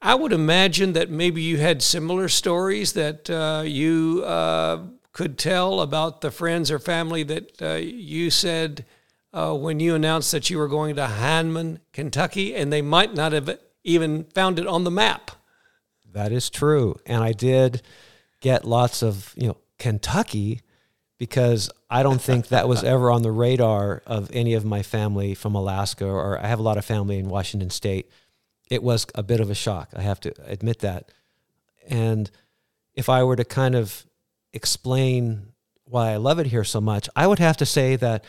I 0.00 0.14
would 0.14 0.32
imagine 0.32 0.92
that 0.92 1.10
maybe 1.10 1.42
you 1.42 1.56
had 1.56 1.82
similar 1.82 2.28
stories 2.28 2.92
that 2.92 3.28
uh, 3.28 3.62
you 3.64 4.22
uh, 4.24 4.84
could 5.12 5.36
tell 5.36 5.80
about 5.80 6.20
the 6.20 6.30
friends 6.30 6.70
or 6.70 6.78
family 6.78 7.24
that 7.24 7.60
uh, 7.60 7.74
you 7.74 8.30
said, 8.30 8.84
uh, 9.32 9.54
when 9.54 9.80
you 9.80 9.94
announced 9.94 10.32
that 10.32 10.50
you 10.50 10.58
were 10.58 10.68
going 10.68 10.96
to 10.96 11.06
Hindman, 11.06 11.80
Kentucky, 11.92 12.54
and 12.54 12.72
they 12.72 12.82
might 12.82 13.14
not 13.14 13.32
have 13.32 13.58
even 13.84 14.24
found 14.24 14.58
it 14.58 14.66
on 14.66 14.84
the 14.84 14.90
map. 14.90 15.30
That 16.12 16.32
is 16.32 16.50
true. 16.50 16.96
And 17.06 17.22
I 17.22 17.32
did 17.32 17.82
get 18.40 18.64
lots 18.64 19.02
of, 19.02 19.34
you 19.36 19.48
know, 19.48 19.56
Kentucky 19.78 20.62
because 21.18 21.70
I 21.90 22.02
don't 22.02 22.20
think 22.20 22.48
that 22.48 22.68
was 22.68 22.82
ever 22.84 23.10
on 23.10 23.22
the 23.22 23.32
radar 23.32 24.02
of 24.06 24.30
any 24.32 24.54
of 24.54 24.64
my 24.64 24.82
family 24.82 25.34
from 25.34 25.54
Alaska, 25.54 26.06
or 26.06 26.42
I 26.42 26.46
have 26.46 26.58
a 26.58 26.62
lot 26.62 26.78
of 26.78 26.84
family 26.84 27.18
in 27.18 27.28
Washington 27.28 27.70
State. 27.70 28.10
It 28.70 28.82
was 28.82 29.06
a 29.14 29.22
bit 29.22 29.40
of 29.40 29.50
a 29.50 29.54
shock. 29.54 29.90
I 29.96 30.02
have 30.02 30.20
to 30.20 30.32
admit 30.46 30.80
that. 30.80 31.10
And 31.88 32.30
if 32.94 33.08
I 33.08 33.22
were 33.24 33.36
to 33.36 33.44
kind 33.44 33.74
of 33.74 34.06
explain 34.52 35.52
why 35.84 36.12
I 36.12 36.16
love 36.16 36.38
it 36.38 36.46
here 36.46 36.64
so 36.64 36.80
much, 36.80 37.08
I 37.16 37.26
would 37.26 37.38
have 37.38 37.56
to 37.58 37.66
say 37.66 37.96
that 37.96 38.24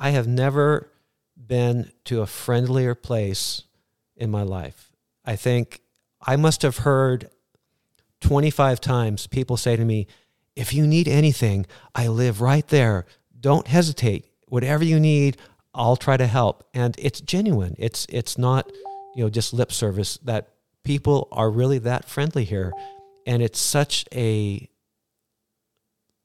I 0.00 0.10
have 0.10 0.26
never 0.26 0.90
been 1.36 1.92
to 2.06 2.22
a 2.22 2.26
friendlier 2.26 2.94
place 2.94 3.64
in 4.16 4.30
my 4.30 4.42
life. 4.42 4.90
I 5.26 5.36
think 5.36 5.82
I 6.22 6.36
must 6.36 6.62
have 6.62 6.78
heard 6.78 7.28
25 8.22 8.80
times 8.80 9.26
people 9.26 9.58
say 9.58 9.76
to 9.76 9.84
me, 9.84 10.06
if 10.56 10.72
you 10.72 10.86
need 10.86 11.06
anything, 11.06 11.66
I 11.94 12.08
live 12.08 12.40
right 12.40 12.66
there. 12.68 13.04
Don't 13.38 13.66
hesitate. 13.66 14.24
Whatever 14.48 14.84
you 14.84 14.98
need, 14.98 15.36
I'll 15.74 15.96
try 15.96 16.16
to 16.16 16.26
help. 16.26 16.66
And 16.72 16.96
it's 16.98 17.20
genuine. 17.20 17.76
It's 17.78 18.06
it's 18.08 18.38
not, 18.38 18.72
you 19.14 19.24
know, 19.24 19.30
just 19.30 19.52
lip 19.52 19.70
service 19.70 20.18
that 20.24 20.48
people 20.82 21.28
are 21.30 21.50
really 21.50 21.78
that 21.78 22.06
friendly 22.06 22.44
here. 22.44 22.72
And 23.26 23.42
it's 23.42 23.60
such 23.60 24.06
a 24.14 24.68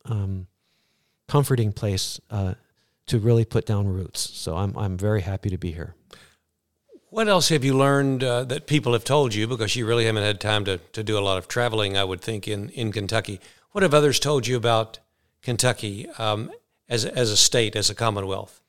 um, 0.05 0.47
comforting 1.27 1.73
place 1.73 2.19
uh, 2.31 2.55
to 3.07 3.19
really 3.19 3.45
put 3.45 3.65
down 3.65 3.87
roots. 3.87 4.19
So 4.19 4.55
I'm, 4.55 4.75
I'm 4.77 4.97
very 4.97 5.21
happy 5.21 5.49
to 5.49 5.57
be 5.57 5.71
here. 5.71 5.95
What 7.09 7.27
else 7.27 7.49
have 7.49 7.63
you 7.63 7.77
learned 7.77 8.23
uh, 8.23 8.43
that 8.45 8.67
people 8.67 8.93
have 8.93 9.05
told 9.05 9.33
you? 9.33 9.47
Because 9.47 9.75
you 9.75 9.85
really 9.85 10.05
haven't 10.05 10.23
had 10.23 10.41
time 10.41 10.65
to, 10.65 10.79
to 10.79 11.03
do 11.03 11.17
a 11.17 11.21
lot 11.21 11.37
of 11.37 11.47
traveling, 11.47 11.95
I 11.95 12.03
would 12.03 12.19
think, 12.19 12.47
in, 12.47 12.69
in 12.69 12.91
Kentucky. 12.91 13.39
What 13.71 13.83
have 13.83 13.93
others 13.93 14.19
told 14.19 14.47
you 14.47 14.57
about 14.57 14.99
Kentucky 15.41 16.07
um, 16.17 16.51
as, 16.89 17.05
as 17.05 17.31
a 17.31 17.37
state, 17.37 17.75
as 17.75 17.89
a 17.89 17.95
commonwealth? 17.95 18.59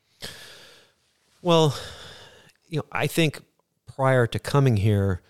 Well, 1.42 1.76
you 2.68 2.78
know, 2.78 2.86
I 2.92 3.06
think 3.06 3.40
prior 3.86 4.26
to 4.26 4.38
coming 4.38 4.76
here, 4.76 5.22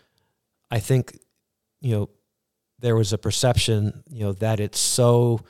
I 0.71 0.81
think, 0.81 1.19
you 1.81 1.95
know, 1.95 2.11
there 2.79 2.97
was 2.97 3.13
a 3.13 3.19
perception, 3.19 4.03
you 4.11 4.25
know, 4.25 4.33
that 4.35 4.61
it's 4.61 4.79
so, 4.79 5.41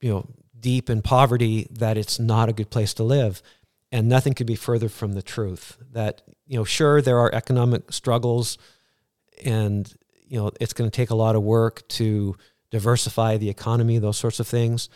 you 0.00 0.10
know, 0.10 0.26
deep 0.64 0.88
in 0.88 1.02
poverty 1.02 1.68
that 1.70 1.98
it's 1.98 2.18
not 2.18 2.48
a 2.48 2.52
good 2.54 2.70
place 2.70 2.94
to 2.94 3.04
live. 3.04 3.42
And 3.92 4.08
nothing 4.08 4.32
could 4.32 4.46
be 4.46 4.56
further 4.56 4.88
from 4.88 5.12
the 5.12 5.22
truth. 5.22 5.76
That, 5.92 6.22
you 6.46 6.56
know, 6.56 6.64
sure, 6.64 7.02
there 7.02 7.18
are 7.18 7.32
economic 7.32 7.92
struggles 7.92 8.56
and, 9.44 9.92
you 10.26 10.38
know, 10.38 10.50
it's 10.58 10.72
going 10.72 10.90
to 10.90 10.96
take 10.96 11.10
a 11.10 11.14
lot 11.14 11.36
of 11.36 11.42
work 11.42 11.86
to 11.88 12.34
diversify 12.70 13.36
the 13.36 13.50
economy, 13.50 13.98
those 13.98 14.16
sorts 14.16 14.40
of 14.40 14.48
things. 14.48 14.88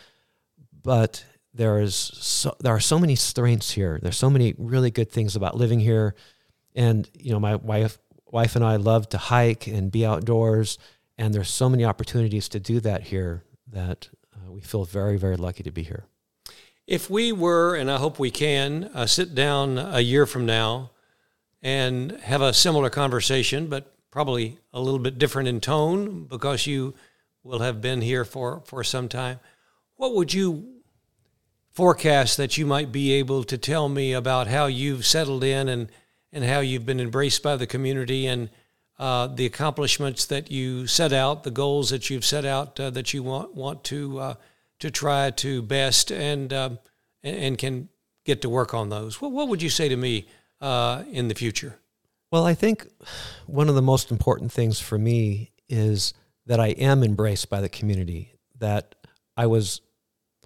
But 0.81 1.23
there 1.53 1.79
is 1.79 1.93
so, 1.95 2.55
there 2.59 2.73
are 2.73 2.79
so 2.79 2.97
many 2.97 3.15
strengths 3.15 3.69
here. 3.69 3.99
There's 4.01 4.17
so 4.17 4.29
many 4.31 4.55
really 4.57 4.89
good 4.89 5.11
things 5.11 5.35
about 5.35 5.55
living 5.55 5.79
here. 5.79 6.15
And, 6.73 7.07
you 7.13 7.31
know, 7.31 7.39
my 7.39 7.55
wife 7.57 7.99
wife 8.31 8.55
and 8.55 8.65
I 8.65 8.77
love 8.77 9.07
to 9.09 9.19
hike 9.19 9.67
and 9.67 9.91
be 9.91 10.03
outdoors. 10.03 10.79
And 11.19 11.31
there's 11.31 11.49
so 11.49 11.69
many 11.69 11.85
opportunities 11.85 12.49
to 12.49 12.59
do 12.59 12.79
that 12.79 13.03
here 13.03 13.43
that 13.67 14.09
we 14.47 14.61
feel 14.61 14.85
very, 14.85 15.17
very 15.17 15.37
lucky 15.37 15.63
to 15.63 15.71
be 15.71 15.83
here. 15.83 16.05
If 16.87 17.09
we 17.09 17.31
were, 17.31 17.75
and 17.75 17.89
I 17.91 17.97
hope 17.97 18.17
we 18.17 18.31
can, 18.31 18.85
uh, 18.93 19.05
sit 19.05 19.35
down 19.35 19.77
a 19.77 19.99
year 19.99 20.25
from 20.25 20.45
now 20.45 20.91
and 21.61 22.11
have 22.21 22.41
a 22.41 22.53
similar 22.53 22.89
conversation, 22.89 23.67
but 23.67 23.93
probably 24.11 24.57
a 24.73 24.81
little 24.81 24.99
bit 24.99 25.17
different 25.17 25.47
in 25.47 25.59
tone 25.59 26.25
because 26.25 26.65
you 26.65 26.95
will 27.43 27.59
have 27.59 27.81
been 27.81 28.01
here 28.01 28.25
for, 28.25 28.61
for 28.65 28.83
some 28.83 29.07
time, 29.07 29.39
what 29.95 30.15
would 30.15 30.33
you 30.33 30.81
forecast 31.71 32.37
that 32.37 32.57
you 32.57 32.65
might 32.65 32.91
be 32.91 33.13
able 33.13 33.43
to 33.43 33.57
tell 33.57 33.87
me 33.87 34.13
about 34.13 34.47
how 34.47 34.65
you've 34.65 35.05
settled 35.05 35.43
in 35.43 35.69
and, 35.69 35.91
and 36.33 36.43
how 36.43 36.59
you've 36.59 36.85
been 36.85 36.99
embraced 36.99 37.43
by 37.43 37.55
the 37.55 37.67
community 37.67 38.25
and 38.25 38.49
uh, 38.99 39.27
the 39.27 39.45
accomplishments 39.45 40.25
that 40.25 40.51
you 40.51 40.85
set 40.85 41.13
out, 41.13 41.43
the 41.43 41.51
goals 41.51 41.89
that 41.89 42.09
you've 42.09 42.25
set 42.25 42.43
out 42.43 42.77
uh, 42.79 42.89
that 42.89 43.13
you 43.13 43.23
want 43.23 43.55
want 43.55 43.83
to 43.85 44.19
uh, 44.19 44.33
to 44.79 44.91
try 44.91 45.31
to 45.31 45.61
best 45.61 46.11
and 46.11 46.51
um, 46.51 46.79
and 47.23 47.57
can 47.57 47.87
get 48.25 48.41
to 48.41 48.49
work 48.49 48.73
on 48.73 48.89
those. 48.89 49.21
What 49.21 49.31
what 49.31 49.47
would 49.47 49.61
you 49.61 49.69
say 49.69 49.87
to 49.87 49.95
me 49.95 50.27
uh, 50.59 51.03
in 51.09 51.29
the 51.29 51.35
future? 51.35 51.79
Well, 52.31 52.45
I 52.45 52.53
think 52.53 52.87
one 53.47 53.69
of 53.69 53.75
the 53.75 53.81
most 53.81 54.11
important 54.11 54.51
things 54.51 54.79
for 54.79 54.97
me 54.97 55.51
is 55.67 56.13
that 56.45 56.59
I 56.59 56.67
am 56.69 57.01
embraced 57.01 57.49
by 57.49 57.61
the 57.61 57.69
community. 57.69 58.35
That 58.57 58.95
I 59.37 59.47
was, 59.47 59.81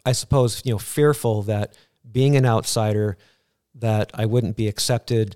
I 0.05 0.11
suppose, 0.11 0.61
you 0.63 0.71
know, 0.71 0.77
fearful 0.77 1.41
that 1.43 1.75
being 2.09 2.35
an 2.35 2.45
outsider, 2.45 3.17
that 3.75 4.11
I 4.13 4.27
wouldn't 4.27 4.55
be 4.55 4.67
accepted 4.67 5.35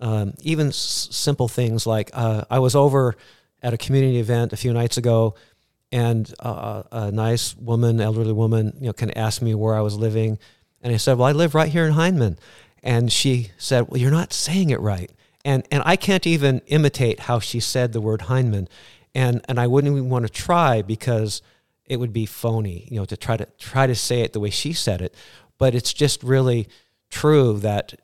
um, 0.00 0.34
even 0.42 0.68
s- 0.68 1.08
simple 1.10 1.48
things 1.48 1.86
like 1.86 2.10
uh, 2.12 2.44
I 2.50 2.58
was 2.58 2.74
over 2.74 3.16
at 3.62 3.74
a 3.74 3.78
community 3.78 4.18
event 4.18 4.52
a 4.52 4.56
few 4.56 4.72
nights 4.72 4.96
ago, 4.96 5.34
and 5.90 6.32
uh, 6.40 6.82
a 6.92 7.10
nice 7.10 7.56
woman, 7.56 8.00
elderly 8.00 8.32
woman, 8.32 8.74
you 8.80 8.86
know, 8.86 8.92
kind 8.92 9.10
of 9.10 9.16
asked 9.16 9.42
me 9.42 9.54
where 9.54 9.74
I 9.74 9.80
was 9.80 9.96
living, 9.96 10.38
and 10.82 10.92
I 10.92 10.96
said, 10.96 11.18
"Well, 11.18 11.28
I 11.28 11.32
live 11.32 11.54
right 11.54 11.68
here 11.68 11.86
in 11.86 11.94
Hindman," 11.94 12.38
and 12.82 13.12
she 13.12 13.50
said, 13.58 13.88
"Well, 13.88 14.00
you're 14.00 14.10
not 14.10 14.32
saying 14.32 14.70
it 14.70 14.80
right," 14.80 15.10
and 15.44 15.66
and 15.70 15.82
I 15.84 15.96
can't 15.96 16.26
even 16.26 16.62
imitate 16.66 17.20
how 17.20 17.40
she 17.40 17.60
said 17.60 17.92
the 17.92 18.00
word 18.00 18.22
Hindman, 18.22 18.68
and 19.14 19.44
and 19.48 19.58
I 19.58 19.66
wouldn't 19.66 19.92
even 19.92 20.10
want 20.10 20.26
to 20.26 20.32
try 20.32 20.82
because 20.82 21.42
it 21.86 21.96
would 21.96 22.12
be 22.12 22.26
phony, 22.26 22.86
you 22.90 22.98
know, 22.98 23.06
to 23.06 23.16
try 23.16 23.36
to 23.36 23.46
try 23.58 23.86
to 23.86 23.94
say 23.94 24.20
it 24.20 24.32
the 24.32 24.40
way 24.40 24.50
she 24.50 24.72
said 24.72 25.00
it, 25.00 25.14
but 25.56 25.74
it's 25.74 25.92
just 25.92 26.22
really 26.22 26.68
true 27.10 27.58
that 27.58 27.94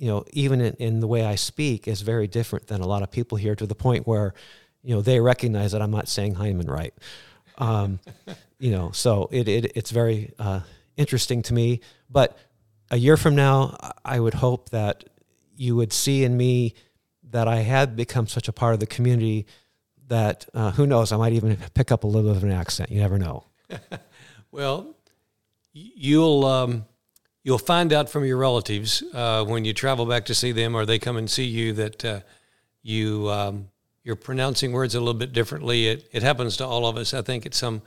you 0.00 0.06
know, 0.06 0.24
even 0.32 0.62
in, 0.62 0.74
in, 0.76 1.00
the 1.00 1.06
way 1.06 1.26
I 1.26 1.34
speak 1.34 1.86
is 1.86 2.00
very 2.00 2.26
different 2.26 2.68
than 2.68 2.80
a 2.80 2.86
lot 2.86 3.02
of 3.02 3.10
people 3.10 3.36
here 3.36 3.54
to 3.54 3.66
the 3.66 3.74
point 3.74 4.06
where, 4.06 4.32
you 4.82 4.94
know, 4.94 5.02
they 5.02 5.20
recognize 5.20 5.72
that 5.72 5.82
I'm 5.82 5.90
not 5.90 6.08
saying 6.08 6.36
Hindman 6.36 6.68
right. 6.68 6.94
Um, 7.58 8.00
you 8.58 8.70
know, 8.70 8.92
so 8.92 9.28
it, 9.30 9.46
it 9.46 9.72
it's 9.74 9.90
very 9.90 10.32
uh, 10.38 10.60
interesting 10.96 11.42
to 11.42 11.54
me. 11.54 11.82
But 12.08 12.38
a 12.90 12.96
year 12.96 13.18
from 13.18 13.34
now, 13.36 13.76
I 14.02 14.18
would 14.18 14.32
hope 14.32 14.70
that 14.70 15.04
you 15.54 15.76
would 15.76 15.92
see 15.92 16.24
in 16.24 16.34
me 16.34 16.72
that 17.24 17.46
I 17.46 17.56
had 17.56 17.94
become 17.94 18.26
such 18.26 18.48
a 18.48 18.54
part 18.54 18.72
of 18.72 18.80
the 18.80 18.86
community 18.86 19.46
that 20.08 20.48
uh, 20.54 20.70
who 20.70 20.86
knows, 20.86 21.12
I 21.12 21.18
might 21.18 21.34
even 21.34 21.58
pick 21.74 21.92
up 21.92 22.04
a 22.04 22.06
little 22.06 22.30
bit 22.30 22.38
of 22.38 22.44
an 22.44 22.52
accent. 22.52 22.90
You 22.90 23.00
never 23.00 23.18
know. 23.18 23.44
well, 24.50 24.96
you'll 25.74 26.46
um, 26.46 26.86
you'll 27.42 27.58
find 27.58 27.92
out 27.92 28.08
from 28.08 28.24
your 28.24 28.36
relatives 28.36 29.02
uh, 29.14 29.44
when 29.44 29.64
you 29.64 29.72
travel 29.72 30.06
back 30.06 30.26
to 30.26 30.34
see 30.34 30.52
them, 30.52 30.74
or 30.74 30.86
they 30.86 30.98
come 30.98 31.16
and 31.16 31.30
see 31.30 31.44
you 31.44 31.72
that 31.74 32.04
uh, 32.04 32.20
you 32.82 33.28
um, 33.30 33.68
you're 34.02 34.16
pronouncing 34.16 34.72
words 34.72 34.94
a 34.94 35.00
little 35.00 35.14
bit 35.14 35.32
differently. 35.32 35.88
It, 35.88 36.08
it 36.12 36.22
happens 36.22 36.56
to 36.58 36.66
all 36.66 36.86
of 36.86 36.96
us, 36.96 37.12
I 37.14 37.22
think, 37.22 37.46
at 37.46 37.54
some 37.54 37.82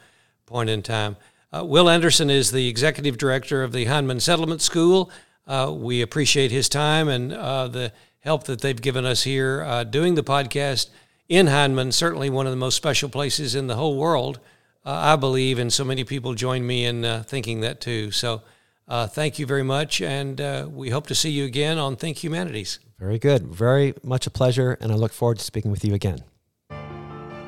point 0.45 0.69
in 0.69 0.81
time. 0.81 1.15
Uh, 1.51 1.63
Will 1.63 1.89
Anderson 1.89 2.29
is 2.29 2.51
the 2.51 2.67
executive 2.67 3.17
director 3.17 3.63
of 3.63 3.71
the 3.71 3.85
Hindman 3.85 4.19
Settlement 4.19 4.61
School. 4.61 5.11
Uh, 5.45 5.73
we 5.75 6.01
appreciate 6.01 6.51
his 6.51 6.69
time 6.69 7.07
and 7.07 7.33
uh, 7.33 7.67
the 7.67 7.91
help 8.19 8.45
that 8.45 8.61
they've 8.61 8.81
given 8.81 9.05
us 9.05 9.23
here 9.23 9.83
doing 9.89 10.15
the 10.15 10.23
podcast 10.23 10.89
in 11.29 11.47
Hindman, 11.47 11.91
certainly 11.91 12.29
one 12.29 12.45
of 12.45 12.51
the 12.51 12.57
most 12.57 12.75
special 12.75 13.09
places 13.09 13.55
in 13.55 13.67
the 13.67 13.75
whole 13.75 13.97
world, 13.97 14.39
uh, 14.85 14.91
I 14.91 15.15
believe, 15.15 15.57
and 15.57 15.71
so 15.71 15.83
many 15.83 16.03
people 16.03 16.33
join 16.33 16.65
me 16.65 16.85
in 16.85 17.05
uh, 17.05 17.23
thinking 17.25 17.61
that 17.61 17.79
too. 17.79 18.11
So 18.11 18.41
uh, 18.87 19.07
thank 19.07 19.39
you 19.39 19.45
very 19.45 19.63
much, 19.63 20.01
and 20.01 20.39
uh, 20.39 20.67
we 20.69 20.89
hope 20.89 21.07
to 21.07 21.15
see 21.15 21.29
you 21.29 21.45
again 21.45 21.77
on 21.77 21.95
Think 21.95 22.23
Humanities. 22.23 22.79
Very 22.99 23.19
good. 23.19 23.47
Very 23.47 23.93
much 24.03 24.27
a 24.27 24.31
pleasure, 24.31 24.77
and 24.79 24.91
I 24.91 24.95
look 24.95 25.11
forward 25.11 25.39
to 25.39 25.45
speaking 25.45 25.71
with 25.71 25.83
you 25.83 25.93
again. 25.93 26.23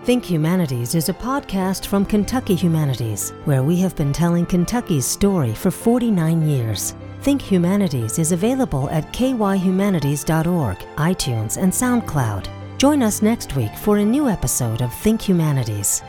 Think 0.06 0.24
Humanities 0.26 0.94
is 0.94 1.10
a 1.10 1.14
podcast 1.14 1.88
from 1.88 2.06
Kentucky 2.06 2.54
Humanities, 2.54 3.32
where 3.46 3.64
we 3.64 3.78
have 3.78 3.96
been 3.96 4.14
telling 4.14 4.46
Kentucky's 4.46 5.06
story 5.06 5.54
for 5.56 5.72
49 5.72 6.48
years. 6.48 6.94
Think 7.22 7.42
Humanities 7.42 8.20
is 8.20 8.32
available 8.32 8.88
at 8.92 9.12
kyhumanities.org, 9.14 10.78
iTunes, 10.78 11.58
and 11.58 11.72
SoundCloud. 11.72 12.48
Join 12.78 13.02
us 13.02 13.24
next 13.24 13.56
week 13.56 13.76
for 13.76 13.98
a 13.98 14.06
new 14.06 14.30
episode 14.30 14.84
of 14.84 14.94
Think 14.94 15.22
Humanities. 15.22 16.04